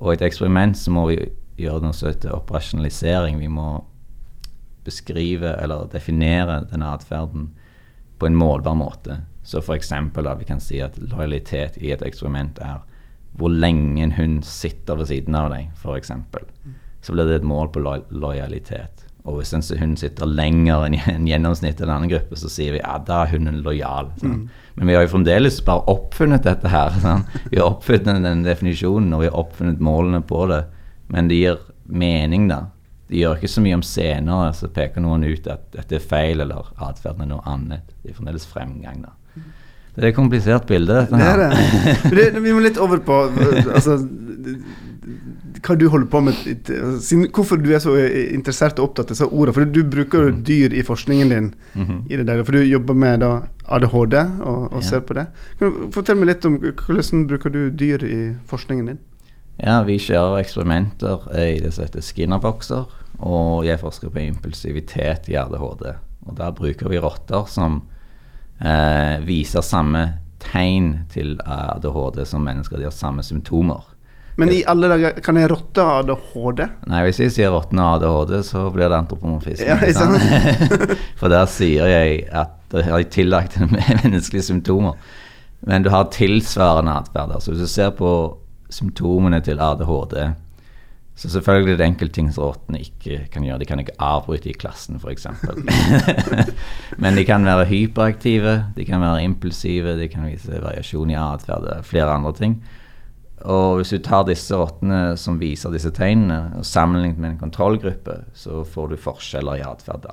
Og 0.00 0.12
i 0.12 0.16
et 0.16 0.24
eksperiment 0.26 0.76
så 0.78 0.92
må 0.94 1.06
vi 1.10 1.20
gjøre 1.60 1.84
noe 1.84 1.96
som 1.96 2.10
heter 2.10 2.34
operasjonalisering. 2.36 3.38
Vi 3.40 3.48
må 3.48 3.84
beskrive 4.86 5.56
eller 5.62 5.88
definere 5.90 6.62
denne 6.70 6.92
atferden 6.94 7.48
på 8.18 8.28
en 8.28 8.36
målbar 8.38 8.76
måte. 8.78 9.20
Så 9.42 9.62
f.eks. 9.62 9.92
vi 10.38 10.44
kan 10.44 10.60
si 10.60 10.80
at 10.80 10.98
lojalitet 10.98 11.78
i 11.78 11.92
et 11.94 12.02
eksperiment 12.02 12.58
er 12.58 12.82
hvor 13.36 13.52
lenge 13.52 14.02
en 14.02 14.12
hund 14.16 14.44
sitter 14.44 14.96
ved 14.96 15.10
siden 15.10 15.34
av 15.36 15.50
deg, 15.52 15.68
f.eks. 15.76 16.12
Så 17.04 17.12
blir 17.12 17.28
det 17.28 17.40
et 17.40 17.46
mål 17.46 17.68
på 17.72 17.82
lo 17.84 17.98
lojalitet. 18.10 19.05
Og 19.26 19.40
hvis 19.40 19.50
en 19.56 19.64
hund 19.80 19.96
sitter 19.98 20.28
lenger 20.30 20.84
enn 20.86 20.94
en 21.10 21.26
gjennomsnittet 21.26 21.82
i 21.82 21.86
en 21.88 21.92
annen 21.96 22.10
gruppe, 22.12 22.36
så 22.38 22.46
sier 22.52 22.76
vi 22.76 22.78
ja, 22.82 22.92
da 23.02 23.24
er 23.24 23.32
hunden 23.34 23.58
lojal. 23.64 24.12
sant? 24.20 24.46
Men 24.76 24.86
vi 24.90 24.94
har 24.94 25.02
jo 25.06 25.10
fremdeles 25.16 25.58
bare 25.66 25.82
oppfunnet 25.90 26.46
dette 26.46 26.70
her. 26.70 26.94
Sånn. 27.02 27.24
Vi 27.50 27.58
har 27.58 27.66
oppfunnet 27.72 28.22
den 28.22 28.44
definisjonen, 28.46 29.10
og 29.16 29.24
vi 29.24 29.30
har 29.32 29.38
oppfunnet 29.42 29.82
målene 29.82 30.22
på 30.22 30.44
det. 30.52 30.62
Men 31.10 31.28
det 31.32 31.40
gir 31.40 31.58
mening, 31.86 32.46
da. 32.52 32.66
Det 33.10 33.20
gjør 33.20 33.36
ikke 33.38 33.50
så 33.50 33.62
mye 33.62 33.76
om 33.78 33.82
senere 33.86 34.46
så 34.58 34.66
peker 34.74 35.02
noen 35.04 35.22
ut 35.26 35.44
at 35.50 35.66
dette 35.74 35.98
er 35.98 36.02
feil, 36.02 36.40
eller 36.42 36.70
atferden 36.82 37.22
er 37.26 37.32
noe 37.36 37.44
annet. 37.46 37.92
Det 38.02 38.10
er 38.12 38.16
fremdeles 38.18 38.46
fremgang, 38.50 39.04
da. 39.06 39.12
Det 39.96 40.02
er 40.04 40.08
et 40.10 40.16
komplisert 40.18 40.66
bilde, 40.68 40.92
dette 41.06 41.16
Det 41.16 41.24
her. 41.24 41.42
er 41.46 41.54
det. 41.54 41.92
er 42.26 42.34
det. 42.34 42.42
Vi 42.44 42.52
må 42.52 42.60
litt 42.62 42.78
over 42.82 42.98
på 43.06 43.20
altså, 43.72 43.94
hva 45.62 45.76
du 45.78 45.88
holder 45.88 46.06
på 46.12 46.20
med. 46.22 46.34
Siden- 47.00 47.30
Hvorfor 47.32 47.56
du 47.62 47.70
er 47.74 47.78
så 47.78 47.94
interessert 48.34 48.78
og 48.78 48.90
opptatt 48.90 49.06
av 49.10 49.14
disse 49.16 49.26
ordene. 49.30 49.54
For 49.54 49.64
du 49.64 49.82
bruker 49.84 50.26
jo 50.26 50.30
dyr 50.42 50.72
i 50.74 50.82
forskningen 50.82 51.28
din. 51.28 51.54
Mhm. 51.74 52.06
i 52.10 52.16
det 52.16 52.26
der, 52.26 52.42
For 52.44 52.52
du 52.52 52.62
jobber 52.64 52.94
med 52.94 53.20
da, 53.20 53.42
ADHD 53.68 54.14
og, 54.42 54.72
og 54.72 54.82
Ja. 54.82 54.88
ser 54.88 55.00
på 55.00 55.14
det. 55.14 55.26
Kan 55.58 55.70
du 55.72 55.90
Fortell 55.92 56.16
meg 56.16 56.26
litt 56.28 56.44
om 56.44 56.58
hvordan 56.58 57.26
bruker 57.28 57.50
du 57.50 57.70
dyr 57.70 58.02
i 58.04 58.36
forskningen 58.46 58.86
din? 58.86 58.98
Ja, 59.62 59.82
vi 59.84 59.96
kjører 59.98 60.42
eksperimenter 60.44 61.28
i 61.34 61.58
det 61.60 61.72
som 61.72 61.84
heter 61.84 62.00
Skinner-bokser, 62.02 62.86
og 63.20 63.64
jeg 63.64 63.78
forsker 63.80 64.10
på 64.10 64.20
impulsivitet 64.26 65.28
i 65.30 65.34
ADHD. 65.34 65.94
Og 66.26 66.36
der 66.36 66.50
bruker 66.52 66.88
vi 66.90 66.98
rotter 66.98 67.46
som 67.48 67.82
eh, 68.60 69.18
viser 69.24 69.60
samme 69.62 70.18
tegn 70.40 71.06
til 71.12 71.38
ADHD 71.46 72.24
som 72.26 72.44
mennesker. 72.44 72.76
De 72.76 72.84
har 72.84 72.90
samme 72.94 73.22
symptomer. 73.22 73.82
Men 74.36 74.52
i 74.52 74.62
alle 74.68 74.88
dager, 74.92 75.20
kan 75.24 75.38
jeg 75.40 75.48
rotte 75.48 75.80
ADHD? 75.80 76.62
Nei, 76.92 77.02
hvis 77.06 77.20
jeg 77.22 77.32
sier 77.32 77.54
rottene 77.54 77.84
har 77.86 78.02
ADHD, 78.02 78.34
så 78.44 78.66
blir 78.72 78.90
det 78.92 78.98
antropomorfisme. 78.98 79.64
Ja, 79.64 79.78
ikke? 79.80 80.96
For 81.20 81.32
der 81.32 81.48
sier 81.48 81.88
jeg 81.88 82.26
at 82.28 82.52
det 82.74 82.84
har 82.84 83.06
tillagt 83.12 83.56
menneskelige 84.04 84.44
symptomer. 84.50 84.98
Men 85.66 85.86
du 85.86 85.88
har 85.90 86.10
tilsvarende 86.12 86.98
atferd. 87.00 87.32
Altså 87.32 87.54
hvis 87.54 87.64
du 87.64 87.70
ser 87.70 87.94
på 87.96 88.10
symptomene 88.68 89.40
til 89.40 89.62
ADHD, 89.62 90.18
så 91.16 91.30
selvfølgelig 91.32 91.72
er 91.72 91.78
det 91.80 91.86
enkeltting 91.88 92.26
som 92.34 92.50
rottene 92.50 92.82
ikke 92.84 93.22
kan 93.32 93.44
gjøre. 93.46 93.62
De 93.62 93.68
kan 93.70 93.80
ikke 93.80 93.96
avbryte 94.04 94.50
i 94.52 94.56
klassen, 94.58 95.00
f.eks. 95.00 95.30
Men 97.02 97.16
de 97.16 97.24
kan 97.24 97.46
være 97.48 97.70
hyperaktive, 97.70 98.58
de 98.76 98.84
kan 98.84 99.00
være 99.00 99.24
impulsive, 99.24 99.96
de 99.96 100.10
kan 100.12 100.28
vise 100.28 100.60
variasjon 100.60 101.14
i 101.14 101.16
atferd, 101.16 101.70
er 101.72 101.86
flere 101.88 102.12
andre 102.12 102.34
ting. 102.36 102.58
Og 103.46 103.78
hvis 103.78 103.92
du 103.94 104.00
tar 104.02 104.24
disse 104.26 104.56
rottene 104.58 105.14
som 105.20 105.38
viser 105.38 105.70
disse 105.74 105.92
tegnene, 105.94 106.56
og 106.58 106.66
sammenlignet 106.66 107.20
med 107.22 107.30
en 107.30 107.42
kontrollgruppe, 107.44 108.20
så 108.34 108.64
får 108.66 108.90
du 108.90 108.96
forskjeller 108.98 109.60
i 109.60 109.66
atferd. 109.66 110.08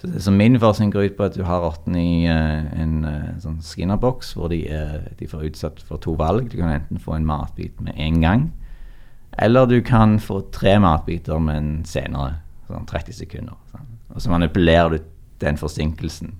Så, 0.00 0.08
Så 0.20 0.32
min 0.32 0.56
forskning 0.60 0.92
går 0.92 1.10
ut 1.10 1.16
på, 1.18 1.24
at 1.28 1.36
du 1.36 1.44
har 1.44 1.60
rottene 1.60 2.00
i 2.00 2.24
uh, 2.28 2.64
en 2.80 3.04
uh, 3.04 3.34
sånn 3.42 3.60
skinnerboks, 3.64 4.32
hvor 4.36 4.48
de, 4.52 4.62
uh, 4.72 5.04
de 5.18 5.28
får 5.28 5.50
utsatt 5.50 5.82
for 5.84 6.00
to 6.00 6.16
valg. 6.16 6.48
Du 6.50 6.56
kan 6.56 6.72
enten 6.72 7.02
få 7.02 7.18
en 7.18 7.28
matbit 7.28 7.80
med 7.80 7.92
en 7.96 8.22
gang, 8.24 8.46
eller 9.38 9.68
du 9.68 9.82
kan 9.84 10.16
få 10.20 10.40
tre 10.52 10.78
matbiter, 10.80 11.40
men 11.42 11.84
senere. 11.84 12.40
Sånn 12.66 12.88
30 12.88 13.14
sekunder. 13.14 13.58
Sånn. 13.70 13.92
Og 14.14 14.22
så 14.24 14.32
manipulerer 14.32 14.96
du 14.96 15.04
den 15.44 15.58
forsinkelsen. 15.60 16.32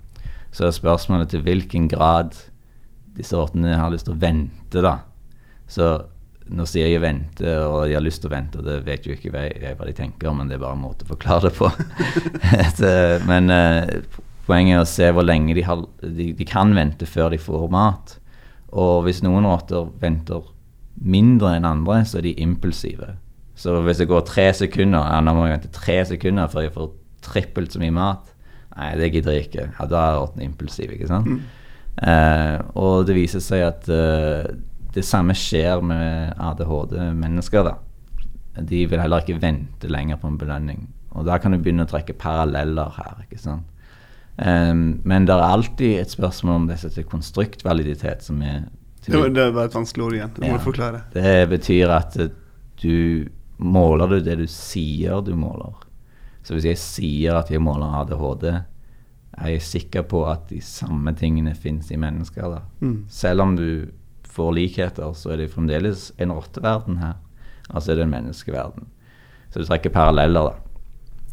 Så 0.50 0.64
er 0.66 0.72
spørsmålet 0.74 1.30
til 1.30 1.44
hvilken 1.44 1.90
grad 1.92 2.32
disse 3.16 3.36
rottene 3.36 3.76
har 3.76 3.92
lyst 3.92 4.08
til 4.08 4.16
å 4.16 4.20
vente, 4.20 4.80
da. 4.82 4.96
Så 5.70 5.88
nå 6.46 6.66
sier 6.70 6.86
jeg 6.92 7.02
vente, 7.02 7.56
og 7.66 7.88
de 7.88 7.96
har 7.96 8.04
lyst 8.04 8.22
til 8.22 8.30
å 8.30 8.36
vente, 8.36 8.60
og 8.60 8.68
det 8.68 8.78
vet 8.86 9.06
jo 9.06 9.16
ikke 9.16 9.32
jeg, 9.34 9.74
hva 9.78 9.88
de 9.88 9.94
tenker, 9.96 10.30
men 10.34 10.50
det 10.50 10.58
er 10.58 10.62
bare 10.62 10.78
en 10.78 10.84
måte 10.84 11.06
å 11.06 11.10
forklare 11.10 11.48
det 11.48 11.56
på. 11.58 11.70
Men 13.30 13.50
eh, 13.50 13.96
poenget 14.46 14.76
er 14.76 14.84
å 14.84 14.90
se 14.90 15.08
hvor 15.10 15.26
lenge 15.26 15.56
de, 15.58 15.64
har, 15.66 15.82
de, 16.02 16.30
de 16.38 16.46
kan 16.46 16.70
vente 16.76 17.08
før 17.10 17.34
de 17.34 17.40
får 17.42 17.66
mat. 17.74 18.14
Og 18.78 19.06
hvis 19.06 19.24
noen 19.26 19.48
rotter 19.48 19.88
venter 20.02 20.46
mindre 21.02 21.56
enn 21.56 21.66
andre, 21.68 22.04
så 22.06 22.20
er 22.20 22.28
de 22.28 22.36
impulsive. 22.44 23.16
Så 23.58 23.74
hvis 23.82 23.98
det 24.02 24.08
går 24.10 24.24
tre 24.28 24.46
sekunder, 24.54 25.02
ja, 25.02 25.18
nå 25.24 25.34
må 25.34 25.48
jeg 25.48 25.56
vente 25.56 25.74
tre 25.74 25.98
sekunder 26.06 26.50
før 26.52 26.66
jeg 26.68 26.74
får 26.76 26.90
trippelt 27.26 27.74
så 27.74 27.82
mye 27.82 27.94
mat. 27.96 28.32
Nei, 28.76 28.90
det 29.00 29.10
gidder 29.14 29.34
jeg 29.34 29.48
ikke. 29.48 29.68
Ja, 29.78 29.88
da 29.88 30.02
er 30.10 30.18
rotten 30.20 30.44
impulsive, 30.44 30.94
ikke 30.94 31.10
sant. 31.10 31.30
Eh, 32.04 32.56
og 32.76 33.06
det 33.08 33.16
viser 33.16 33.40
seg 33.40 33.64
at 33.64 33.86
eh, 33.88 34.50
det 34.96 35.04
samme 35.04 35.34
skjer 35.36 35.82
med 35.84 36.34
ADHD-mennesker. 36.40 37.64
da. 37.68 38.62
De 38.64 38.86
vil 38.88 39.00
heller 39.02 39.20
ikke 39.24 39.40
vente 39.42 39.88
lenger 39.92 40.16
på 40.20 40.30
en 40.30 40.38
belønning. 40.40 40.86
Og 41.16 41.26
da 41.28 41.36
kan 41.40 41.52
du 41.52 41.58
begynne 41.60 41.84
å 41.84 41.90
trekke 41.90 42.16
paralleller 42.16 42.92
her. 42.96 43.22
ikke 43.26 43.40
sant? 43.40 43.64
Um, 44.36 45.00
men 45.04 45.24
det 45.28 45.32
er 45.32 45.46
alltid 45.46 45.98
et 46.00 46.12
spørsmål 46.12 46.58
om 46.62 46.66
det 46.68 46.78
som 46.80 46.90
heter 46.90 47.06
konstruktvaliditet, 47.08 48.22
som 48.24 48.42
er 48.42 48.66
er 49.06 49.28
det 49.30 49.54
var 49.54 49.68
et 49.68 49.74
vanskelig 49.76 50.04
ord 50.04 50.14
igjen. 50.16 50.32
Det 50.34 50.42
må 50.42 50.46
Ja. 50.50 50.56
du 50.58 50.64
forklare. 50.64 51.02
det 51.14 51.48
betyr 51.48 51.88
at 51.90 52.16
du 52.82 53.28
måler 53.58 54.08
du 54.08 54.20
det 54.20 54.38
du 54.38 54.46
sier 54.46 55.22
du 55.22 55.34
måler. 55.36 55.72
Så 56.42 56.54
hvis 56.54 56.64
jeg 56.64 56.76
sier 56.76 57.34
at 57.38 57.48
jeg 57.50 57.60
måler 57.60 58.00
ADHD, 58.02 58.64
er 59.38 59.48
jeg 59.48 59.62
sikker 59.62 60.02
på 60.02 60.26
at 60.30 60.48
de 60.48 60.60
samme 60.60 61.14
tingene 61.14 61.54
fins 61.54 61.90
i 61.90 61.96
mennesker. 61.96 62.42
da. 62.50 62.60
Mm. 62.80 63.04
Selv 63.08 63.40
om 63.42 63.56
du 63.56 63.88
får 64.36 64.52
likheter, 64.58 65.14
så 65.16 65.32
er 65.32 65.40
det 65.40 65.52
fremdeles 65.54 66.10
en 66.22 66.34
rotteverden 66.36 67.00
her. 67.02 67.16
altså 67.68 67.92
er 67.92 67.96
det 67.96 68.06
en 68.06 68.14
menneskeverden. 68.14 68.86
Så 69.50 69.60
du 69.62 69.66
trekker 69.66 69.90
paralleller, 69.94 70.52
da. 70.52 70.66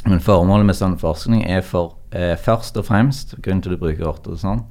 Men 0.09 0.19
formålet 0.23 0.67
med 0.67 0.75
sånn 0.75 0.97
forskning 0.99 1.45
er 1.47 1.61
for 1.63 1.95
eh, 2.11 2.35
først 2.39 2.75
og 2.79 2.87
fremst, 2.89 3.37
grunnen 3.39 3.61
til 3.63 3.73
at 3.73 3.79
du 3.79 3.83
bruker 3.85 4.03
rotter 4.03 4.35
og 4.35 4.41
sånn, 4.41 4.63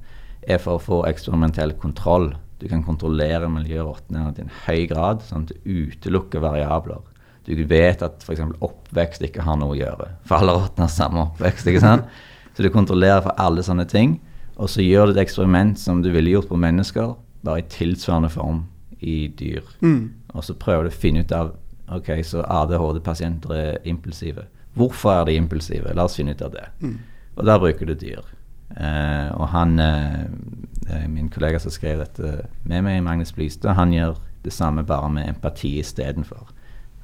er 0.42 0.58
for 0.60 0.76
å 0.76 0.82
få 0.82 0.98
eksperimentell 1.08 1.72
kontroll. 1.80 2.32
Du 2.60 2.66
kan 2.68 2.82
kontrollere 2.84 3.48
miljørottene 3.50 4.26
i 4.36 4.44
en 4.44 4.52
høy 4.66 4.84
grad, 4.90 5.22
sånn 5.24 5.46
at 5.46 5.54
du 5.54 5.86
utelukker 5.86 6.42
variabler. 6.44 7.00
Du 7.46 7.64
vet 7.66 8.02
at 8.04 8.22
f.eks. 8.22 8.42
oppvekst 8.62 9.24
ikke 9.26 9.42
har 9.46 9.56
noe 9.58 9.74
å 9.74 9.78
gjøre, 9.78 10.12
for 10.28 10.38
alle 10.38 10.58
rottene 10.60 10.86
har 10.86 10.92
samme 10.94 11.24
oppvekst. 11.24 11.70
ikke 11.70 11.82
sant? 11.82 12.20
Så 12.52 12.62
du 12.62 12.68
kontrollerer 12.70 13.24
for 13.24 13.34
alle 13.40 13.64
sånne 13.64 13.88
ting, 13.88 14.18
og 14.60 14.68
så 14.70 14.84
gjør 14.84 15.08
du 15.08 15.16
et 15.16 15.24
eksperiment 15.24 15.80
som 15.80 16.02
du 16.04 16.10
ville 16.12 16.34
gjort 16.34 16.50
på 16.52 16.60
mennesker, 16.60 17.14
bare 17.44 17.62
i 17.62 17.68
tilsvarende 17.68 18.30
form 18.30 18.64
i 19.00 19.26
dyr. 19.38 19.62
Mm. 19.80 20.12
Og 20.34 20.44
så 20.44 20.54
prøver 20.54 20.86
du 20.86 20.92
å 20.92 21.00
finne 21.02 21.24
ut 21.24 21.32
av 21.34 21.54
ok, 21.92 22.14
så 22.24 22.44
ADHD-pasienter 22.46 23.54
er 23.56 23.80
impulsive. 23.88 24.46
Hvorfor 24.74 25.12
er 25.12 25.24
de 25.28 25.36
impulsive? 25.36 25.92
La 25.94 26.06
oss 26.08 26.16
finne 26.16 26.36
ut 26.36 26.42
av 26.42 26.54
det. 26.54 26.64
Mm. 26.80 26.98
Og 27.36 27.46
der 27.46 27.58
bruker 27.58 27.88
du 27.88 27.94
dyr. 27.98 28.22
Eh, 28.76 29.28
og 29.36 29.48
han, 29.52 29.78
eh, 29.80 30.20
eh, 30.88 31.08
min 31.08 31.28
kollega 31.30 31.58
som 31.60 31.70
skrev 31.70 31.98
dette 31.98 32.46
med 32.64 32.82
meg, 32.82 33.02
Magnus 33.02 33.32
Blystad, 33.32 33.74
han 33.74 33.92
gjør 33.92 34.16
det 34.44 34.52
samme 34.52 34.84
bare 34.86 35.10
med 35.10 35.28
empati 35.28 35.78
istedenfor. 35.78 36.48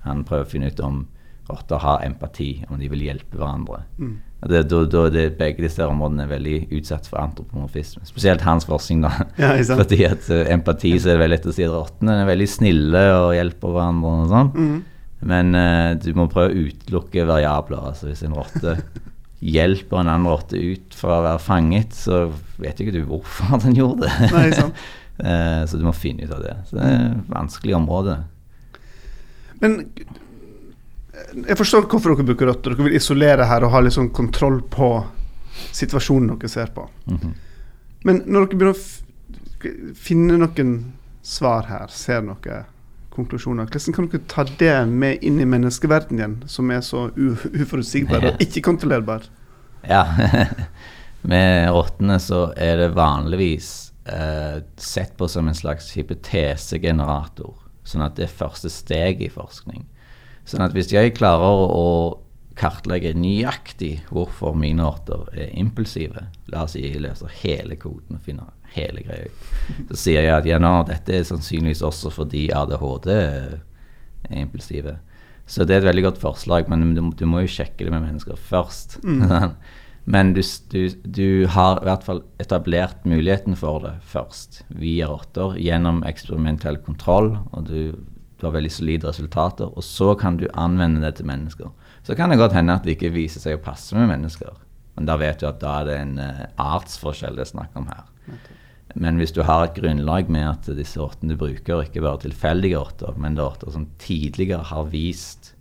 Han 0.04 0.24
prøver 0.24 0.44
å 0.44 0.48
finne 0.48 0.66
ut 0.66 0.80
om 0.80 1.06
rotter 1.48 1.80
har 1.82 2.04
empati, 2.04 2.64
om 2.68 2.78
de 2.80 2.88
vil 2.92 3.06
hjelpe 3.08 3.38
hverandre. 3.38 3.82
Mm. 3.98 4.16
Det, 4.46 4.60
da, 4.70 4.84
da 4.86 5.00
det, 5.10 5.24
begge 5.38 5.64
disse 5.64 5.82
områdene 5.82 6.22
er 6.28 6.30
veldig 6.30 6.58
utsatt 6.78 7.08
for 7.10 7.18
antropomorfisme. 7.18 8.04
Spesielt 8.06 8.44
hans 8.46 8.68
forskning, 8.68 9.02
da. 9.02 9.10
Ja? 9.42 9.50
Fordi 9.72 10.04
at 10.06 10.28
uh, 10.30 10.44
empati 10.52 10.92
så 10.94 11.10
er 11.10 11.18
det 11.18 11.24
veldig 11.24 11.34
lett 11.34 11.48
å 11.50 11.54
si 11.56 11.66
at 11.66 11.74
rottene 11.74 12.20
er 12.20 12.28
veldig 12.28 12.46
snille 12.52 13.02
og 13.16 13.32
hjelper 13.34 13.74
hverandre 13.74 14.12
og 14.12 14.30
sånn. 14.34 14.52
Mm. 14.54 14.78
Men 15.32 15.58
uh, 15.58 15.90
du 15.98 16.12
må 16.14 16.28
prøve 16.30 16.52
å 16.52 16.68
utelukke 16.68 17.26
variabler. 17.26 17.90
Altså 17.90 18.12
hvis 18.12 18.22
en 18.28 18.38
rotte 18.38 18.76
hjelper 19.56 20.04
en 20.04 20.12
annen 20.14 20.30
rotte 20.30 20.60
ut 20.60 20.94
for 20.94 21.16
å 21.16 21.24
være 21.26 21.42
fanget, 21.42 21.98
så 21.98 22.28
vet 22.62 22.78
ikke 22.78 22.94
du 22.94 23.02
hvorfor 23.10 23.58
den 23.64 23.74
gjorde 23.78 24.06
det. 24.06 24.30
Nei, 24.36 24.46
sant. 24.54 24.86
uh, 25.24 25.64
så 25.68 25.80
du 25.80 25.86
må 25.88 25.96
finne 25.96 26.28
ut 26.28 26.38
av 26.38 26.46
det. 26.46 26.54
Så 26.70 26.78
det 26.78 26.86
er 26.86 27.04
et 27.08 27.34
vanskelig 27.34 27.78
område. 27.80 28.20
Men 29.58 29.80
jeg 31.46 31.58
forstår 31.58 31.86
hvorfor 31.86 32.14
dere 32.14 32.26
bruker 32.30 32.50
rødt. 32.50 32.64
Dere 32.64 32.86
vil 32.88 32.96
isolere 32.98 33.46
her 33.48 33.66
og 33.66 33.74
ha 33.74 33.82
litt 33.84 33.96
sånn 33.96 34.12
kontroll 34.14 34.60
på 34.62 34.90
situasjonen 35.74 36.36
dere 36.36 36.50
ser 36.52 36.72
på. 36.74 36.88
Mhm. 37.10 37.34
Men 38.06 38.22
når 38.26 38.46
dere 38.46 38.58
begynner 38.58 38.74
å 38.74 39.94
finne 39.98 40.38
noen 40.38 40.74
svar 41.22 41.66
her, 41.68 41.88
ser 41.90 42.22
noen 42.22 42.68
konklusjoner, 43.10 43.66
hvordan 43.66 43.94
kan 43.96 44.08
dere 44.08 44.28
ta 44.30 44.44
det 44.60 44.76
med 44.86 45.24
inn 45.26 45.40
i 45.42 45.48
menneskeverdenen 45.48 46.20
igjen, 46.20 46.36
som 46.48 46.70
er 46.70 46.84
så 46.86 47.08
uforutsigbar 47.16 48.30
og 48.30 48.44
ikke 48.44 48.62
kontrollerbar? 48.62 49.26
Ja. 49.88 50.04
Med 51.28 51.66
rottene 51.74 52.20
så 52.22 52.52
er 52.56 52.76
det 52.78 52.92
vanligvis 52.94 53.92
eh, 54.06 54.62
sett 54.78 55.16
på 55.18 55.26
som 55.28 55.48
en 55.50 55.56
slags 55.58 55.90
hypotesegenerator. 55.96 57.56
Sånn 57.82 58.04
at 58.06 58.14
det 58.16 58.28
er 58.28 58.36
første 58.38 58.70
steg 58.70 59.24
i 59.26 59.30
forskning. 59.32 59.82
Sånn 60.48 60.64
at 60.64 60.74
hvis 60.76 60.92
jeg 60.94 61.16
klarer 61.18 61.68
å 61.74 61.88
kartlegge 62.58 63.12
nøyaktig 63.14 64.00
hvorfor 64.10 64.56
mine 64.58 64.86
arter 64.88 65.28
er 65.36 65.52
impulsive, 65.60 66.24
la 66.50 66.64
oss 66.64 66.74
si 66.74 66.82
jeg 66.82 67.02
løser 67.04 67.30
hele 67.42 67.76
koden 67.78 68.18
og 68.18 68.24
finner 68.24 68.50
hele 68.74 69.04
greia 69.06 69.28
ut, 69.28 69.50
så 69.92 70.00
sier 70.02 70.24
jeg 70.26 70.34
at 70.34 70.48
ja, 70.48 70.58
nå, 70.62 70.72
dette 70.88 71.14
er 71.14 71.28
sannsynligvis 71.28 71.84
også 71.86 72.12
fordi 72.14 72.48
ADHD 72.54 73.10
er 73.14 74.40
impulsive. 74.42 74.98
Så 75.48 75.64
det 75.64 75.76
er 75.76 75.82
et 75.82 75.88
veldig 75.88 76.08
godt 76.10 76.20
forslag, 76.20 76.68
men 76.68 76.92
du, 76.96 77.04
du 77.16 77.24
må 77.28 77.44
jo 77.44 77.52
sjekke 77.52 77.86
det 77.86 77.92
med 77.94 78.04
mennesker 78.04 78.40
først. 78.50 78.98
men 80.14 80.34
du, 80.36 80.42
du, 80.72 80.82
du 81.04 81.28
har 81.54 81.80
i 81.80 81.88
hvert 81.88 82.04
fall 82.04 82.24
etablert 82.42 83.06
muligheten 83.08 83.56
for 83.56 83.84
det 83.86 83.94
først, 84.10 84.62
via 84.68 85.08
rotter, 85.08 85.56
gjennom 85.60 86.02
eksperimentell 86.08 86.80
kontroll, 86.84 87.36
og 87.52 87.70
du, 87.70 87.80
du 88.38 88.46
har 88.46 88.54
veldig 88.54 88.70
solide 88.70 89.10
resultater, 89.10 89.66
og 89.66 89.84
så 89.84 90.12
kan 90.18 90.38
du 90.38 90.46
anvende 90.54 91.02
det 91.02 91.16
til 91.18 91.26
mennesker. 91.26 91.72
Så 92.06 92.14
kan 92.14 92.30
det 92.30 92.38
godt 92.38 92.54
hende 92.54 92.76
at 92.78 92.86
det 92.86 92.94
ikke 92.94 93.12
viser 93.14 93.42
seg 93.42 93.58
å 93.58 93.64
passe 93.64 93.96
med 93.98 94.08
mennesker, 94.12 94.54
men 94.96 95.08
da 95.08 95.18
vet 95.18 95.42
du 95.42 95.48
at 95.48 95.60
da 95.62 95.80
er 95.80 95.88
det 95.88 95.98
en 95.98 96.14
uh, 96.22 96.46
artsforskjell 96.76 97.36
det 97.38 97.44
er 97.46 97.52
snakk 97.52 97.76
om 97.78 97.90
her. 97.90 98.06
Men 98.98 99.18
hvis 99.20 99.34
du 99.36 99.42
har 99.44 99.66
et 99.66 99.76
grunnlag 99.76 100.30
med 100.32 100.46
at 100.48 100.70
disse 100.78 100.98
ortene 101.02 101.34
du 101.34 101.40
bruker, 101.40 101.84
ikke 101.84 102.02
bare 102.02 102.22
tilfeldige 102.24 102.78
orter 102.80 103.18
men 103.20 103.36
det 103.36 103.44
er 103.44 103.50
orter 103.50 103.74
som 103.74 103.86
tidligere 104.00 104.64
har 104.70 104.88
vist 104.94 105.52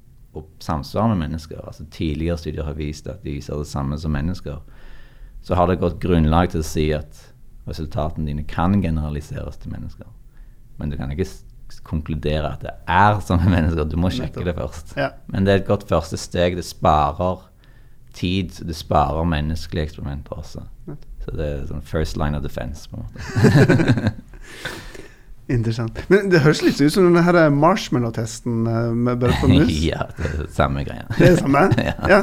samsvar 0.61 1.09
med 1.11 1.23
mennesker, 1.25 1.61
altså 1.65 1.85
tidligere 1.91 2.37
studier 2.37 2.67
har 2.67 2.77
vist 2.77 3.07
at 3.09 3.23
de 3.23 3.35
viser 3.37 3.57
det 3.57 3.69
samme 3.69 3.97
som 3.97 4.13
mennesker, 4.13 4.61
så 5.41 5.55
har 5.57 5.67
det 5.67 5.79
godt 5.81 5.99
grunnlag 6.03 6.51
til 6.53 6.61
å 6.61 6.67
si 6.67 6.87
at 6.93 7.19
resultatene 7.67 8.29
dine 8.29 8.45
kan 8.47 8.77
generaliseres 8.81 9.57
til 9.61 9.73
mennesker. 9.73 10.07
Men 10.77 10.91
du 10.91 10.97
kan 10.97 11.11
ikke 11.11 11.25
konkludere 11.87 12.53
at 12.53 12.63
det 12.63 12.73
er 12.87 13.19
som 13.25 13.39
med 13.43 13.53
mennesker, 13.53 13.87
du 13.87 13.97
må 13.99 14.11
sjekke 14.13 14.43
det 14.45 14.55
først. 14.57 14.95
Ja. 14.99 15.11
Men 15.31 15.45
det 15.45 15.53
er 15.53 15.61
et 15.61 15.69
godt 15.69 15.87
første 15.89 16.17
steg. 16.19 16.57
Det 16.57 16.65
sparer 16.65 17.45
tid, 18.17 18.59
det 18.67 18.75
sparer 18.75 19.27
menneskelige 19.27 19.89
eksperimenter 19.89 20.39
også. 20.41 20.65
Så 21.25 21.35
det 21.35 21.47
er 21.47 21.63
sånn 21.69 21.83
first 21.85 22.17
line 22.19 22.37
of 22.37 22.43
defense, 22.45 22.87
på 22.89 22.97
en 22.97 23.07
måte. 23.07 24.13
Interessant. 25.47 25.99
Men 26.11 26.27
det 26.31 26.41
høres 26.43 26.61
litt 26.63 26.79
ut 26.81 26.91
som 26.91 27.07
den 27.07 27.23
her 27.23 27.37
marshmallow-testen 27.55 28.67
eh, 28.67 28.91
med 28.91 29.19
bare 29.21 29.35
på 29.39 29.47
mus. 29.51 29.71
ja, 29.91 30.09
det 30.17 30.31
er 30.33 30.47
samme 30.55 30.83
greia. 30.87 31.07
Det 31.15 31.33
er 31.33 31.41
samme? 31.41 31.67
Ja. 31.87 31.97
ja. 32.11 32.21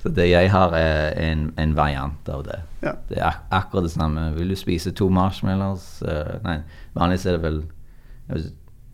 Så 0.00 0.08
det 0.16 0.30
jeg 0.30 0.48
har, 0.48 0.72
er 0.72 1.10
en, 1.20 1.50
en 1.60 1.72
variant 1.76 2.28
av 2.32 2.44
det. 2.46 2.58
Ja. 2.80 2.94
Det 3.08 3.18
er 3.18 3.26
ak 3.28 3.40
akkurat 3.58 3.84
det 3.84 3.92
samme. 3.92 4.30
Vil 4.36 4.52
du 4.52 4.56
spise 4.56 4.92
to 4.96 5.10
marshmallows? 5.12 5.98
Uh, 6.00 6.38
nei, 6.44 6.62
vanligvis 6.96 7.26
er 7.28 7.36
det 7.36 7.42
vel 7.44 7.58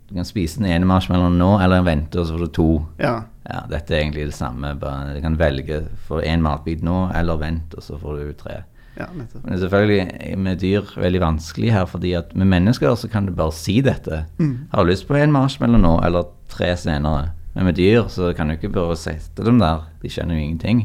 Du 0.08 0.14
kan 0.14 0.24
spise 0.28 0.60
den 0.60 0.68
ene 0.70 0.86
marshmallowen 0.86 1.38
nå, 1.40 1.48
eller 1.64 1.82
vente, 1.86 2.20
og 2.20 2.28
så 2.28 2.36
får 2.36 2.46
du 2.46 2.52
to. 2.60 2.68
ja. 3.02 3.16
Ja, 3.46 3.60
Dette 3.70 3.94
er 3.94 4.00
egentlig 4.00 4.24
det 4.26 4.34
samme. 4.34 4.72
Bare, 4.74 5.12
du 5.14 5.20
kan 5.22 5.36
velge 5.38 5.84
for 6.08 6.18
én 6.26 6.40
matbit 6.42 6.80
nå, 6.82 7.12
eller 7.14 7.36
vent, 7.38 7.76
og 7.78 7.82
så 7.84 7.94
får 8.00 8.16
du 8.18 8.32
tre. 8.40 8.56
Ja. 8.98 9.06
Men 9.14 9.28
det 9.28 9.52
er 9.54 9.60
selvfølgelig 9.62 10.38
med 10.42 10.58
dyr 10.58 10.88
veldig 10.98 11.20
vanskelig 11.22 11.70
her, 11.70 11.84
fordi 11.86 12.10
at 12.18 12.32
med 12.34 12.48
mennesker 12.50 12.96
så 12.98 13.06
kan 13.12 13.28
du 13.28 13.30
bare 13.38 13.54
si 13.54 13.76
dette. 13.86 14.24
Mm. 14.40 14.66
Har 14.72 14.82
du 14.82 14.90
lyst 14.90 15.06
på 15.06 15.14
en 15.14 15.30
marshmallow 15.30 15.78
nå, 15.78 15.92
eller 16.08 16.26
tre 16.50 16.72
senere? 16.80 17.28
Men 17.54 17.68
med 17.70 17.78
dyr 17.78 18.08
så 18.10 18.32
kan 18.34 18.48
du 18.50 18.56
ikke 18.56 18.72
bare 18.74 18.96
sette 18.98 19.46
dem 19.46 19.60
der. 19.62 19.86
De 20.02 20.10
skjønner 20.10 20.34
jo 20.40 20.42
ingenting. 20.48 20.82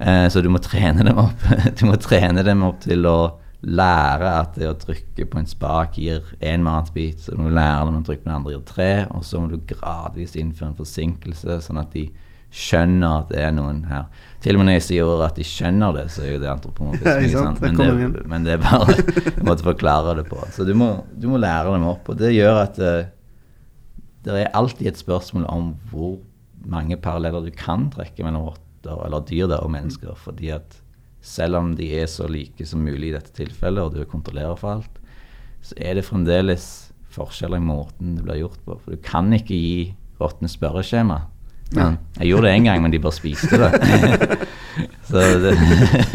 Eh, 0.00 0.28
så 0.32 0.40
du 0.40 0.48
må 0.48 0.58
trene 0.64 1.04
dem 1.04 1.20
opp. 1.20 1.44
Du 1.78 1.84
må 1.86 2.00
trene 2.00 2.42
dem 2.48 2.64
opp 2.66 2.80
til 2.86 3.04
å 3.06 3.18
lære 3.62 4.30
at 4.40 4.56
det 4.58 4.66
å 4.66 4.74
trykke 4.78 5.26
på 5.30 5.38
en 5.38 5.46
spak 5.46 5.96
gir 6.00 6.26
én 6.42 6.64
matbit. 6.66 7.22
Så 7.22 7.36
du 7.36 7.44
må 7.44 7.52
lære 7.54 7.86
når 7.86 8.02
du 8.02 8.08
trykker 8.08 8.24
på 8.24 8.30
den 8.30 8.36
andre 8.40 8.56
gir 8.56 8.66
tre, 8.66 8.90
og 9.14 9.24
så 9.26 9.40
må 9.40 9.52
du 9.52 9.62
gradvis 9.70 10.34
innføre 10.38 10.72
en 10.72 10.80
forsinkelse, 10.80 11.60
sånn 11.68 11.80
at 11.82 11.94
de 11.94 12.08
skjønner 12.52 13.22
at 13.22 13.30
det 13.32 13.38
er 13.40 13.54
noen 13.56 13.80
her. 13.88 14.10
Til 14.44 14.58
og 14.58 14.60
med 14.60 14.68
når 14.68 14.76
jeg 14.76 14.84
sier 14.90 15.22
at 15.24 15.38
de 15.38 15.46
skjønner 15.46 15.94
det, 15.96 16.04
så 16.12 16.26
er 16.26 16.34
jo 16.34 16.42
det 16.42 16.50
antropomorfisme. 16.52 17.14
Ja, 17.32 17.46
sant? 17.46 17.62
Men, 17.64 17.78
det, 17.78 18.26
men 18.28 18.44
det 18.44 18.58
er 18.58 18.60
bare 18.64 18.98
en 19.38 19.46
måte 19.48 19.64
å 19.64 19.70
forklare 19.70 20.18
det 20.18 20.26
på. 20.28 20.42
Så 20.52 20.66
du 20.68 20.74
må, 20.76 20.90
du 21.16 21.30
må 21.32 21.40
lære 21.40 21.72
dem 21.72 21.88
opp, 21.88 22.12
og 22.12 22.20
det 22.20 22.34
gjør 22.34 22.60
at 22.66 22.82
uh, 22.82 23.08
det 24.26 24.36
er 24.42 24.52
alltid 24.58 24.90
et 24.90 25.00
spørsmål 25.00 25.48
om 25.50 25.72
hvor 25.90 26.18
mange 26.68 26.98
paralleller 27.00 27.46
du 27.46 27.54
kan 27.56 27.88
trekke 27.94 28.26
mellom 28.26 28.50
rotter 28.50 29.00
eller 29.06 29.24
dyr 29.26 29.48
da, 29.50 29.62
og 29.64 29.72
mennesker. 29.72 30.12
Fordi 30.18 30.52
at 30.54 30.81
selv 31.22 31.60
om 31.60 31.74
de 31.78 31.88
er 32.02 32.08
så 32.10 32.26
like 32.30 32.66
som 32.66 32.82
mulig 32.82 33.12
i 33.12 33.14
dette 33.14 33.32
tilfellet, 33.36 33.82
og 33.82 33.94
du 33.94 34.04
kontrollerer 34.10 34.58
for 34.58 34.76
alt, 34.76 34.98
så 35.62 35.76
er 35.78 35.96
det 35.96 36.06
fremdeles 36.08 36.66
forskjeller 37.12 37.60
i 37.60 37.66
måten 37.66 38.16
det 38.16 38.24
blir 38.26 38.42
gjort 38.42 38.62
på. 38.66 38.78
For 38.82 38.96
du 38.96 39.04
kan 39.04 39.30
ikke 39.36 39.54
gi 39.54 39.92
rottene 40.20 40.50
spørreskjema. 40.50 41.20
Men, 41.72 41.96
jeg 42.18 42.32
gjorde 42.32 42.48
det 42.50 42.56
en 42.56 42.66
gang, 42.68 42.82
men 42.84 42.92
de 42.92 43.00
bare 43.00 43.16
spiste 43.16 43.58
det. 43.60 43.70
så 45.08 45.22
det 45.40 45.54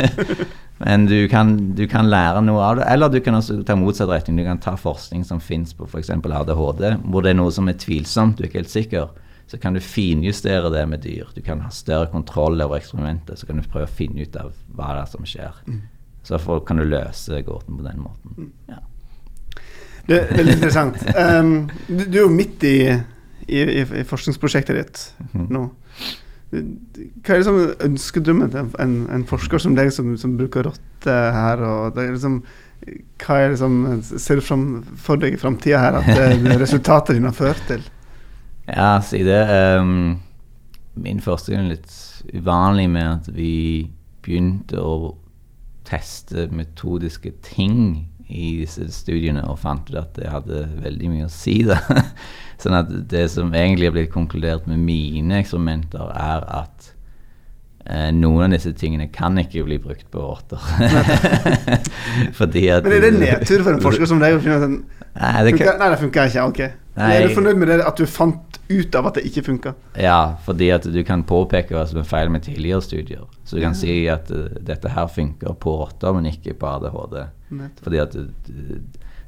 men 0.83 1.07
du 1.09 1.17
kan, 1.31 1.55
du 1.77 1.87
kan 1.89 2.09
lære 2.11 2.43
noe 2.45 2.61
av 2.61 2.81
det. 2.81 2.89
Eller 2.93 3.09
du 3.13 3.19
kan 3.25 3.39
også 3.39 3.61
ta 3.65 3.77
motsatt 3.79 4.11
retning. 4.11 4.37
Du 4.41 4.45
kan 4.45 4.61
ta 4.61 4.75
forskning 4.77 5.23
som 5.25 5.41
fins 5.41 5.73
på 5.77 5.87
f.eks. 5.89 6.11
ADHD, 6.13 6.83
hvor 7.07 7.25
det 7.25 7.33
er 7.33 7.39
noe 7.39 7.53
som 7.53 7.69
er 7.71 7.79
tvilsomt, 7.81 8.37
du 8.37 8.45
er 8.45 8.51
ikke 8.51 8.61
helt 8.61 8.75
sikker. 8.75 9.09
Så 9.47 9.57
kan 9.57 9.73
du 9.73 9.79
finjustere 9.79 10.69
det 10.73 10.83
med 10.91 10.99
dyr. 11.05 11.29
Du 11.35 11.41
kan 11.41 11.61
ha 11.63 11.69
større 11.71 12.09
kontroll 12.11 12.59
over 12.61 12.81
eksperimentet. 12.81 13.39
Så 13.39 13.47
kan 13.47 13.61
du 13.61 13.63
prøve 13.63 13.87
å 13.87 13.95
finne 13.99 14.27
ut 14.27 14.35
av 14.35 14.51
hva 14.75 14.91
det 14.91 15.05
er 15.05 15.11
som 15.13 15.27
skjer. 15.27 15.61
Så 16.27 16.39
for, 16.43 16.59
kan 16.67 16.81
du 16.81 16.83
løse 16.83 17.39
gåten 17.47 17.79
på 17.79 17.85
den 17.85 18.01
måten. 18.03 18.51
Ja. 18.67 18.81
Det 20.07 20.17
er 20.19 20.35
veldig 20.35 20.55
interessant. 20.57 20.99
Um, 21.15 21.53
du, 21.87 22.03
du 22.03 22.17
er 22.17 22.23
jo 22.25 22.31
midt 22.31 22.63
i, 22.67 22.77
i, 23.47 23.63
i, 23.63 24.03
forskningsprosjektet 24.07 24.75
ditt 24.75 25.03
mm. 25.31 25.47
nå. 25.55 25.63
Hva 26.51 27.33
er 27.35 27.41
liksom 27.41 27.57
ønskedrømmen 27.89 28.53
til 28.53 28.69
en, 28.83 28.93
en 29.11 29.25
forsker 29.27 29.63
som 29.63 29.75
deg, 29.75 29.91
som, 29.95 30.13
som 30.19 30.37
bruker 30.39 30.67
rotte 30.67 31.17
her? 31.35 31.63
Og 31.63 31.95
det 31.95 32.05
er 32.05 32.15
liksom, 32.15 32.39
hva 33.23 33.41
er 33.41 33.55
liksom, 33.55 33.79
ser 34.03 34.39
du 34.39 34.47
fram, 34.47 34.65
for 34.99 35.19
deg 35.19 35.35
i 35.35 35.41
framtida 35.41 35.83
her 35.83 35.99
at 35.99 36.11
det, 36.11 36.29
det 36.43 36.59
resultatet 36.63 37.15
dine 37.15 37.31
har 37.31 37.39
ført 37.39 37.63
til? 37.71 37.83
Ja, 38.67 38.97
si 39.01 39.23
det. 39.23 39.41
Um, 39.79 40.19
min 40.99 41.21
forskning 41.23 41.61
er 41.61 41.71
litt 41.75 41.93
uvanlig 42.33 42.89
med 42.91 43.07
at 43.07 43.31
vi 43.35 43.87
begynte 44.25 44.81
å 44.81 45.15
teste 45.87 46.49
metodiske 46.51 47.31
ting 47.45 48.09
i 48.27 48.57
disse 48.59 48.89
studiene 48.91 49.45
og 49.47 49.61
fant 49.61 49.87
ut 49.87 49.95
at 50.01 50.17
det 50.17 50.27
hadde 50.31 50.65
veldig 50.83 51.11
mye 51.13 51.27
å 51.29 51.31
si. 51.31 51.61
da. 51.67 51.79
sånn 52.61 52.75
at 52.75 52.91
det 53.11 53.27
som 53.31 53.53
egentlig 53.55 53.87
har 53.87 53.95
blitt 53.95 54.13
konkludert 54.13 54.67
med 54.67 54.81
mine 54.83 55.39
eksperimenter, 55.39 56.11
er 56.11 56.43
at 56.59 56.89
eh, 57.85 58.09
noen 58.15 58.49
av 58.49 58.57
disse 58.57 58.73
tingene 58.75 59.07
kan 59.13 59.37
ikke 59.39 59.63
bli 59.67 59.79
brukt 59.83 60.09
på 60.11 60.25
åter. 60.33 60.59
Men 62.35 62.59
er 62.59 63.07
det 63.07 63.13
nedtur 63.23 63.63
for 63.63 63.71
en 63.77 63.83
forsker 63.85 64.11
som 64.11 64.19
deg 64.23 64.35
å 64.35 64.43
finne 64.43 64.59
ut 64.59 64.67
at 64.67 65.05
Nei, 65.17 65.31
det 65.47 65.55
funker? 65.55 65.77
Nei, 65.79 65.89
det 65.89 66.01
funker 66.03 66.27
ikke. 66.29 66.43
Ok. 66.51 66.59
Nei. 66.97 67.11
Er 67.13 67.27
du 67.27 67.35
fornøyd 67.37 67.59
med 67.61 67.69
det 67.69 67.77
at 67.85 67.99
du 67.99 68.07
fant 68.09 68.57
ut 68.67 68.95
av 68.97 69.09
at 69.09 69.19
det 69.19 69.27
ikke 69.29 69.43
funka? 69.45 69.73
Ja, 70.01 70.37
fordi 70.43 70.71
at 70.73 70.87
du 70.89 70.97
kan 71.05 71.23
påpeke 71.29 71.75
hva 71.75 71.85
som 71.87 72.01
er 72.01 72.07
feil 72.09 72.31
med 72.33 72.47
tidligere 72.47 72.81
studier. 72.81 73.25
Så 73.45 73.57
du 73.57 73.63
kan 73.63 73.75
si 73.77 73.99
at 74.09 74.31
uh, 74.33 74.47
dette 74.65 74.89
her 74.91 75.09
funker 75.11 75.53
på 75.61 75.75
rotter, 75.83 76.15
men 76.15 76.25
ikke 76.31 76.55
på 76.57 76.71
ADHD. 76.71 77.19
Nettopp. 77.53 77.83
Fordi 77.85 77.99
at 78.01 78.15
det, 78.17 78.79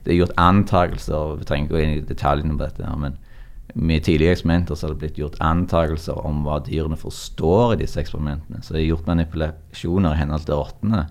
det 0.03 0.13
er 0.13 0.17
gjort 0.17 0.34
antakelser, 0.41 1.36
vi 1.38 1.45
trenger 1.49 1.67
ikke 1.67 1.75
gå 1.75 1.84
inn 1.84 1.97
i 1.99 2.08
detaljene 2.10 2.58
på 2.58 2.63
dette, 2.65 2.93
men 3.03 3.19
med 3.77 4.01
tidligere 4.01 4.34
eksperimenter 4.34 4.75
så 4.75 4.88
har 4.88 4.95
det 4.95 5.03
blitt 5.03 5.19
gjort 5.21 5.38
antakelser 5.45 6.17
om 6.25 6.39
hva 6.47 6.58
dyrene 6.65 6.97
forstår 6.97 7.75
i 7.75 7.84
disse 7.84 7.99
eksperimentene. 8.01 8.63
Så 8.65 8.73
det 8.73 8.82
er 8.82 8.88
gjort 8.88 9.12
manipulasjoner 9.12 10.15
i 10.15 10.21
henhold 10.23 10.47
til 10.47 10.58
rottene 10.58 11.03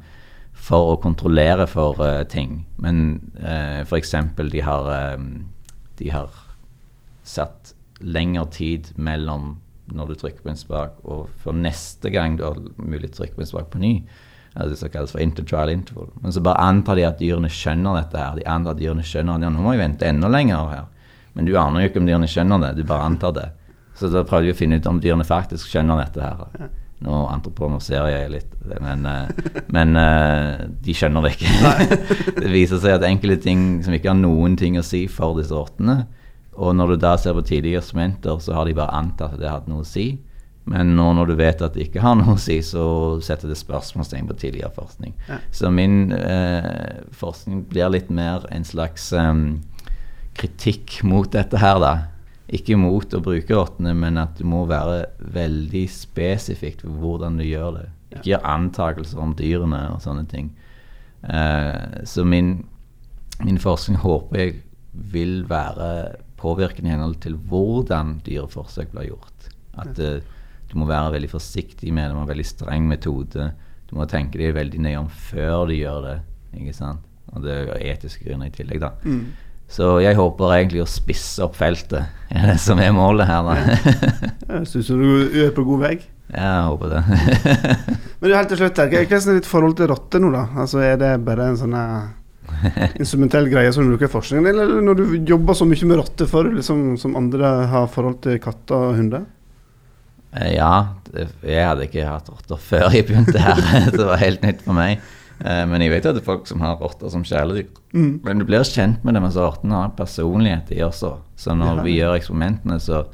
for 0.59 0.97
å 0.97 0.99
kontrollere 0.99 1.69
for 1.71 2.03
uh, 2.03 2.25
ting. 2.27 2.65
Men 2.83 3.21
uh, 3.39 3.87
f.eks. 3.87 4.17
de 4.43 4.65
har 4.67 4.91
um, 5.15 5.31
de 5.99 6.11
har 6.11 6.35
satt 7.29 7.75
lengre 8.01 8.47
tid 8.55 8.93
mellom 8.97 9.57
når 9.93 10.11
du 10.11 10.19
trykker 10.21 10.45
på 10.45 10.53
en 10.53 10.61
spak 10.61 10.99
og 11.09 11.29
for 11.43 11.57
neste 11.57 12.11
gang 12.13 12.37
du 12.37 12.45
har 12.45 12.59
mulig 12.77 13.09
til 13.09 13.15
å 13.15 13.21
trykke 13.23 13.39
på 13.39 13.45
en 13.45 13.51
spak 13.53 13.71
på 13.73 13.81
ny. 13.83 13.93
Altså 14.55 14.71
det 14.73 14.79
som 14.81 14.93
kalles 14.93 15.15
for 15.15 15.23
intertrial 15.23 15.71
interval. 15.71 16.11
Men 16.23 16.35
så 16.35 16.43
bare 16.45 16.65
antar 16.65 16.99
de 16.99 17.07
at 17.07 17.21
dyrene 17.21 17.51
skjønner 17.53 18.01
dette 18.01 18.19
her. 18.19 18.41
De 18.41 18.47
antar 18.49 18.75
at 18.75 18.81
dyrene 18.81 19.05
skjønner 19.07 19.39
at 19.39 19.47
ja, 19.47 19.53
nå 19.55 19.63
må 19.65 19.75
vi 19.75 19.83
vente 19.83 20.09
enda 20.09 20.31
lenger 20.33 20.73
her. 20.73 20.89
Men 21.37 21.47
du 21.47 21.55
aner 21.61 21.85
jo 21.85 21.91
ikke 21.93 22.03
om 22.03 22.09
dyrene 22.09 22.29
skjønner 22.31 22.65
det, 22.65 22.75
du 22.81 22.89
bare 22.89 23.07
antar 23.07 23.35
det. 23.37 23.47
Så 23.99 24.11
da 24.11 24.25
prøvde 24.27 24.49
vi 24.49 24.55
å 24.57 24.59
finne 24.59 24.79
ut 24.79 24.91
om 24.91 25.01
dyrene 25.03 25.27
faktisk 25.27 25.71
skjønner 25.71 26.03
dette 26.03 26.23
her. 26.25 26.71
Nå 27.07 27.19
antroponoserer 27.31 28.11
jeg 28.11 28.31
litt, 28.33 28.55
men, 28.83 29.05
eh, 29.07 29.53
men 29.71 29.99
eh, 30.01 30.65
de 30.83 30.95
skjønner 30.99 31.23
det 31.23 31.37
ikke. 31.37 31.93
det 32.43 32.51
viser 32.51 32.83
seg 32.83 32.97
at 32.97 33.07
enkelte 33.07 33.45
ting 33.45 33.61
som 33.87 33.95
ikke 33.95 34.11
har 34.11 34.19
noen 34.19 34.57
ting 34.59 34.81
å 34.81 34.87
si 34.87 35.05
for 35.13 35.39
disse 35.39 35.55
rottene, 35.55 36.09
og 36.59 36.75
når 36.75 36.95
du 36.95 37.03
da 37.05 37.13
ser 37.21 37.37
på 37.37 37.45
tidligere 37.47 37.85
sementer, 37.87 38.41
så 38.43 38.57
har 38.57 38.67
de 38.67 38.75
bare 38.75 38.97
antatt 38.99 39.37
at 39.37 39.43
det 39.43 39.51
hadde 39.51 39.71
noe 39.71 39.85
å 39.85 39.89
si. 39.89 40.11
Men 40.69 40.93
nå 40.99 41.07
når 41.17 41.31
du 41.31 41.35
vet 41.39 41.63
at 41.65 41.77
det 41.77 41.87
ikke 41.87 42.03
har 42.05 42.19
noe 42.19 42.35
å 42.35 42.41
si, 42.43 42.59
så 42.67 42.83
setter 43.25 43.53
det 43.53 43.61
spørsmålstegn 43.61 44.29
på 44.29 44.37
tidligere 44.43 44.75
forskning. 44.75 45.15
Ja. 45.31 45.39
Så 45.55 45.71
min 45.73 46.13
eh, 46.13 46.99
forskning 47.17 47.63
blir 47.71 47.95
litt 47.95 48.11
mer 48.13 48.45
en 48.53 48.67
slags 48.69 49.09
um, 49.15 49.61
kritikk 50.39 50.99
mot 51.09 51.31
dette 51.33 51.63
her, 51.63 51.79
da. 51.83 51.95
Ikke 52.53 52.79
mot 52.81 53.13
å 53.15 53.23
bruke 53.23 53.55
rottene, 53.55 53.95
men 53.97 54.19
at 54.21 54.39
du 54.41 54.45
må 54.49 54.65
være 54.69 55.07
veldig 55.35 55.87
spesifikt 55.93 56.85
på 56.85 56.95
hvordan 57.01 57.39
du 57.41 57.47
gjør 57.47 57.75
det. 57.79 57.89
Ikke 58.11 58.33
gjør 58.33 58.47
antakelser 58.51 59.21
om 59.23 59.35
dyrene 59.39 59.83
og 59.95 60.03
sånne 60.05 60.27
ting. 60.29 60.51
Eh, 61.23 62.03
så 62.09 62.25
min, 62.27 62.57
min 63.45 63.61
forskning 63.63 64.03
håper 64.03 64.43
jeg 64.43 64.57
vil 65.13 65.45
være 65.49 65.93
påvirkende 66.39 66.91
i 66.91 66.95
henhold 66.95 67.19
til 67.25 67.37
hvordan 67.51 68.19
dyreforsøk 68.27 68.93
blir 68.95 69.11
gjort. 69.11 69.51
At 69.79 69.99
uh, 69.99 70.19
du 70.69 70.77
må 70.81 70.89
være 70.89 71.15
veldig 71.17 71.31
forsiktig 71.33 71.93
med 71.95 72.09
det, 72.09 72.13
du 72.13 72.19
må 72.19 72.25
ha 72.27 72.31
veldig 72.31 72.47
streng 72.49 72.89
metode. 72.91 73.51
Du 73.89 73.97
må 73.97 74.07
tenke 74.11 74.41
deg 74.41 74.57
veldig 74.57 74.83
nøye 74.85 75.01
om 75.01 75.09
før 75.31 75.69
du 75.71 75.77
gjør 75.79 76.03
det. 76.05 76.17
ikke 76.61 76.77
sant? 76.77 77.05
Og 77.35 77.45
det 77.45 77.55
er 77.61 77.85
etiske 77.93 78.25
grunner 78.25 78.49
i 78.49 78.55
tillegg, 78.55 78.81
da. 78.83 78.93
Mm. 79.05 79.25
Så 79.69 79.99
jeg 80.01 80.17
håper 80.17 80.55
egentlig 80.57 80.81
å 80.81 80.89
spisse 80.89 81.45
opp 81.45 81.57
feltet, 81.59 82.09
er 82.37 82.55
det 82.55 82.61
som 82.63 82.81
er 82.81 82.95
målet 82.97 83.29
her, 83.29 83.45
da. 83.45 83.57
Jeg 84.49 84.71
syns 84.71 84.93
du 84.93 85.43
er 85.45 85.53
på 85.57 85.65
god 85.69 85.85
vei. 85.85 85.97
jeg 86.39 86.63
håper 86.69 86.95
det. 86.95 87.03
Men 88.21 88.31
du, 88.31 88.35
helt 88.35 88.53
til 88.53 88.61
slutt, 88.61 88.81
her, 88.81 88.93
hva 88.93 89.05
hva 89.05 89.19
er 89.19 89.39
ditt 89.41 89.49
forhold 89.49 89.77
til 89.79 89.91
rotter 89.93 90.25
nå, 90.25 90.33
da? 90.35 90.47
Altså, 90.65 90.81
Er 90.85 90.97
det 91.01 91.13
bare 91.25 91.51
en 91.53 91.61
sånn 91.61 91.77
instrumentell 93.03 93.49
greie 93.53 93.73
som 93.73 93.85
du 93.87 93.93
bruker 93.95 94.09
i 94.09 94.13
forskningen, 94.13 94.47
eller 94.51 94.81
når 94.85 94.95
du 95.01 95.05
jobber 95.29 95.55
så 95.59 95.67
mye 95.69 95.87
med 95.91 96.01
rotter, 96.01 96.27
for, 96.31 96.49
liksom 96.55 96.97
som 97.01 97.17
andre 97.19 97.51
har 97.73 97.87
forhold 97.93 98.21
til 98.25 98.39
katter 98.43 98.89
og 98.91 98.97
hunder? 98.99 99.27
Eh, 100.33 100.55
Ja, 100.57 100.73
jeg 101.43 101.65
hadde 101.65 101.87
ikke 101.89 102.05
hatt 102.09 102.29
rotter 102.29 102.57
før 102.61 102.91
jeg 102.93 103.07
begynte 103.09 103.39
her. 103.41 103.63
det 103.97 104.05
var 104.11 104.21
helt 104.21 104.43
nytt 104.45 104.61
for 104.67 104.77
meg. 104.77 104.99
Eh, 105.41 105.63
Men 105.71 105.81
jeg 105.85 105.93
vet 105.95 106.05
jo 106.05 106.11
at 106.11 106.19
det 106.19 106.25
er 106.25 106.31
folk 106.33 106.47
som 106.51 106.61
har 106.65 106.77
rotter 106.83 107.09
som 107.15 107.23
kjæledyr. 107.25 107.69
Mm. 107.95 108.11
Men 108.27 108.43
du 108.43 108.45
blir 108.49 108.67
kjent 108.67 109.05
med 109.07 109.15
dem, 109.17 109.25
altså 109.29 109.47
rottene 109.47 109.79
har 109.85 109.95
personlighet, 109.97 110.69
de 110.69 110.83
også. 110.85 111.15
Så 111.39 111.55
når 111.57 111.77
Ja. 111.79 111.83
vi 111.87 111.97
gjør 112.01 112.19
eksperimentene, 112.19 112.81
så 112.83 113.05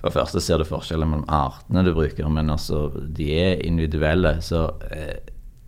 for 0.00 0.10
det 0.10 0.16
første 0.18 0.40
ser 0.42 0.58
du 0.60 0.64
forskjellen 0.68 1.08
mellom 1.08 1.28
artene 1.32 1.84
du 1.86 1.94
bruker, 1.94 2.26
men 2.28 2.50
også 2.52 2.90
de 3.16 3.28
er 3.40 3.62
individuelle. 3.64 4.34
Så 4.44 4.66
eh, 4.90 5.16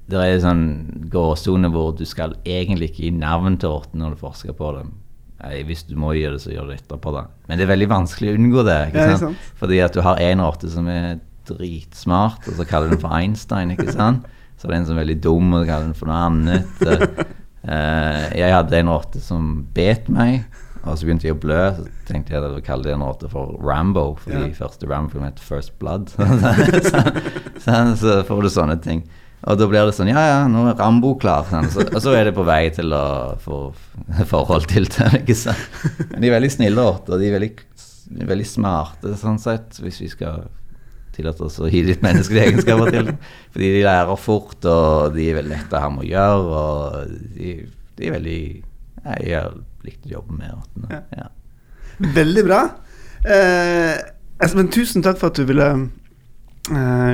det 0.09 0.19
er 0.23 0.35
en 0.37 0.45
sånn 0.45 0.65
gråsone 1.11 1.69
hvor 1.75 1.93
du 1.99 2.05
skal 2.07 2.37
egentlig 2.47 2.91
ikke 2.93 3.05
gi 3.09 3.11
navn 3.17 3.57
til 3.59 3.73
orten 3.75 3.99
når 4.03 4.15
du 4.15 4.21
forsker 4.23 4.55
på 4.59 4.73
dem. 4.79 4.93
Hvis 5.67 5.83
du 5.89 5.97
må 6.01 6.13
gjøre 6.17 6.37
det, 6.39 6.43
så 6.47 6.51
gjør 6.55 6.69
du 6.69 6.71
det 6.75 6.81
etterpå, 6.81 7.13
da. 7.13 7.25
Men 7.49 7.59
det 7.59 7.67
er 7.67 7.73
veldig 7.75 7.89
vanskelig 7.91 8.31
å 8.33 8.37
unngå 8.39 8.63
det. 8.67 8.77
ikke 8.89 9.03
Ja, 9.03 9.17
sant? 9.17 9.21
sant. 9.37 9.51
Fordi 9.61 9.81
at 9.85 9.93
du 9.95 10.01
har 10.07 10.21
en 10.23 10.41
orte 10.47 10.71
som 10.73 10.89
er 10.89 11.19
dritsmart, 11.47 12.47
og 12.49 12.55
så 12.59 12.65
kaller 12.67 12.89
du 12.91 12.97
den 12.97 13.03
for 13.03 13.15
Einstein, 13.15 13.71
ikke 13.75 13.93
sant? 13.93 14.25
Så 14.57 14.67
det 14.67 14.73
er 14.75 14.79
en 14.81 14.87
som 14.89 14.97
er 14.97 15.03
veldig 15.05 15.19
dum, 15.23 15.53
og 15.53 15.61
så 15.65 15.69
kaller 15.69 15.91
den 15.91 15.99
for 15.99 16.09
noe 16.11 16.23
annet. 16.31 16.87
Eh, 17.67 18.25
jeg 18.39 18.55
hadde 18.55 18.79
en 18.79 18.89
orte 18.95 19.21
som 19.23 19.67
bet 19.75 20.09
meg, 20.09 20.45
og 20.87 20.95
så 20.97 21.07
begynte 21.07 21.27
jeg 21.27 21.35
å 21.37 21.41
blø. 21.43 21.61
Så 21.77 21.85
tenkte 22.09 22.35
jeg 22.37 22.43
å 22.47 22.63
kalle 22.65 22.87
den 22.93 23.03
orte 23.05 23.29
for 23.31 23.57
Rambo, 23.61 24.15
fordi 24.23 24.49
Ja. 24.49 24.55
første 24.55 24.87
Rambo-film 24.89 25.25
het 25.27 25.41
First 25.43 25.77
Blood. 25.83 26.09
så, 26.15 27.03
så, 27.61 27.79
så 27.99 28.17
får 28.29 28.43
du 28.43 28.49
sånne 28.55 28.79
ting. 28.83 29.05
Og 29.45 29.59
da 29.61 29.67
blir 29.69 29.87
det 29.87 29.95
sånn 29.95 30.11
Ja, 30.11 30.23
ja, 30.31 30.39
nå 30.51 30.65
er 30.71 30.79
Rambo 30.81 31.15
klar. 31.21 31.47
Sånn. 31.51 31.69
Så, 31.73 31.85
og 31.87 32.01
så 32.03 32.15
er 32.17 32.29
det 32.31 32.35
på 32.37 32.47
vei 32.47 32.65
til 32.75 32.95
å 32.97 33.05
få 33.43 33.61
forhold 34.33 34.69
til 34.73 34.89
det. 34.91 35.11
Ikke 35.23 35.37
sant? 35.39 35.81
Men 36.11 36.23
de 36.25 36.31
er 36.31 36.37
veldig 36.39 36.53
snille 36.57 36.87
og 36.87 37.11
De 37.13 37.29
er 37.29 37.37
veldig, 37.37 37.51
veldig 38.33 38.49
smarte, 38.49 39.17
sånn 39.21 39.41
sett, 39.43 39.79
hvis 39.83 40.01
vi 40.03 40.11
skal 40.13 40.47
tillate 41.17 41.47
oss 41.47 41.57
å 41.65 41.69
gi 41.73 41.81
litt 41.87 42.03
menneskelige 42.05 42.51
egenskaper 42.51 42.91
til. 42.93 43.13
Fordi 43.55 43.71
de 43.73 43.85
lærer 43.87 44.19
fort, 44.21 44.59
og 44.69 45.15
de 45.17 45.31
er 45.31 45.39
veldig 45.39 45.55
lette 45.55 45.79
å 45.79 45.85
ha 45.85 45.93
med 45.93 46.05
å 46.05 46.11
gjøre. 46.11 46.65
Og 46.65 47.15
de, 47.37 47.55
de 47.97 48.09
er 48.09 48.17
veldig 48.19 48.41
ja, 48.43 49.15
Jeg 49.23 49.39
har 49.39 49.55
likt 49.87 50.09
å 50.09 50.17
jobbe 50.19 50.37
med. 50.41 50.99
Ja. 51.17 51.31
Veldig 52.17 52.45
bra. 52.45 52.61
Eh, 53.25 53.95
Espen, 54.45 54.69
tusen 54.69 55.05
takk 55.05 55.17
for 55.21 55.33
at 55.33 55.39
du 55.39 55.47
ville 55.49 55.71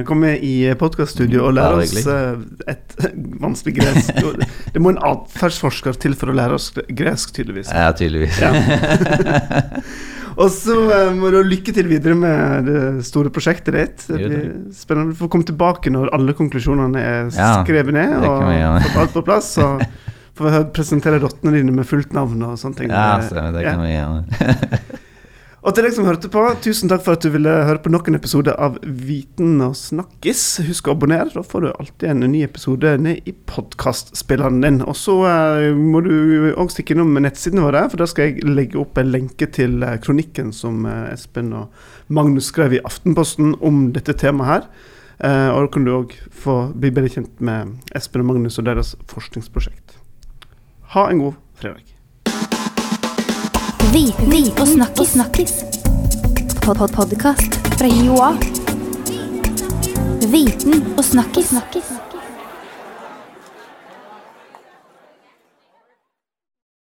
komme 0.09 0.35
i 0.41 0.55
podkaststudio 0.81 1.43
og 1.49 1.55
lære 1.59 1.83
oss 1.85 2.07
eh, 2.09 2.39
et 2.73 2.97
vanskelig 3.45 3.75
gresk. 3.81 4.23
Det 4.73 4.83
må 4.83 4.95
en 4.95 5.01
atferdsforsker 5.05 5.99
til 6.03 6.17
for 6.19 6.33
å 6.33 6.37
lære 6.37 6.57
oss 6.57 6.71
gresk, 6.89 7.35
tydeligvis. 7.37 7.73
ja, 7.73 7.91
tydeligvis. 7.97 8.41
Og 10.33 10.49
så 10.49 10.77
eh, 10.89 11.11
må 11.13 11.29
du 11.35 11.43
lykke 11.45 11.75
til 11.77 11.91
videre 11.91 12.17
med 12.17 12.71
det 12.71 13.05
store 13.05 13.33
prosjektet 13.35 13.77
ditt. 13.77 14.07
Det 14.09 14.17
blir 14.23 14.47
spennende. 14.77 15.13
Du 15.13 15.21
får 15.21 15.33
komme 15.35 15.49
tilbake 15.49 15.93
når 15.93 16.13
alle 16.17 16.33
konklusjonene 16.39 17.03
er 17.03 17.31
skrevet 17.37 17.93
ned 17.97 18.17
og 18.25 18.41
fått 18.87 19.01
alt 19.05 19.17
på 19.19 19.25
plass. 19.29 19.53
Så 19.59 19.69
får 20.39 20.49
vi 20.49 20.65
presentere 20.79 21.21
rottene 21.21 21.53
dine 21.59 21.75
med 21.77 21.85
fullt 21.89 22.17
navn 22.17 22.41
og 22.49 22.57
sånne 22.61 22.81
ting. 22.81 22.93
Ja, 22.93 23.21
så 23.29 23.51
det 23.53 23.67
kan 23.69 23.85
vi 23.85 23.93
gjøre. 23.93 25.02
Og 25.63 25.77
til 25.77 25.85
deg 25.87 25.93
som 25.95 26.09
hørte 26.09 26.27
på, 26.27 26.41
tusen 26.59 26.91
takk 26.91 27.05
for 27.05 27.15
at 27.15 27.23
du 27.23 27.29
ville 27.31 27.51
høre 27.69 27.79
på 27.79 27.91
nok 27.93 28.09
en 28.11 28.19
episode 28.19 28.51
av 28.59 28.81
Viten 28.83 29.61
og 29.63 29.77
snakkis. 29.79 30.41
Husk 30.67 30.89
å 30.91 30.97
abonnere, 30.97 31.31
da 31.31 31.45
får 31.47 31.63
du 31.63 31.69
alltid 31.71 32.09
en 32.11 32.25
ny 32.33 32.41
episode 32.43 32.97
ned 32.99 33.29
i 33.31 33.35
podkastspilleren 33.47 34.59
din. 34.65 34.81
Og 34.83 34.99
så 34.99 35.15
eh, 35.31 35.69
må 35.79 36.03
du 36.03 36.51
òg 36.59 36.75
stikke 36.75 36.97
innom 36.97 37.15
nettsidene 37.15 37.63
våre, 37.63 37.85
for 37.93 38.03
da 38.03 38.11
skal 38.11 38.33
jeg 38.33 38.49
legge 38.51 38.81
opp 38.83 38.99
en 38.99 39.15
lenke 39.15 39.47
til 39.55 39.87
eh, 39.87 40.01
kronikken 40.03 40.51
som 40.57 40.83
eh, 40.83 41.13
Espen 41.13 41.55
og 41.55 42.11
Magnus 42.11 42.51
skrev 42.51 42.75
i 42.75 42.83
Aftenposten 42.83 43.55
om 43.63 43.85
dette 43.95 44.19
temaet 44.19 44.51
her. 44.51 44.69
Og 45.23 45.61
da 45.63 45.69
kan 45.71 45.85
du 45.87 45.93
òg 45.95 46.17
få 46.35 46.57
bli 46.75 46.91
bedre 46.91 47.13
kjent 47.15 47.39
med 47.47 47.77
Espen 47.95 48.25
og 48.25 48.33
Magnus 48.33 48.59
og 48.59 48.67
deres 48.67 48.97
forskningsprosjekt. 49.13 49.95
Ha 50.99 51.07
en 51.13 51.23
god 51.23 51.39
fredag. 51.63 51.92
Viten 53.93 54.33
og 54.61 54.67
snakkis. 54.69 55.09
snakkis. 55.09 55.53
Pod 56.63 56.77
-pod 56.77 56.95
Podkast 56.97 57.53
fra 57.79 57.87
Joa. 57.87 58.33
Viten 60.33 60.95
og 60.99 61.05
snakkis. 61.05 61.49
snakkis. 61.49 62.12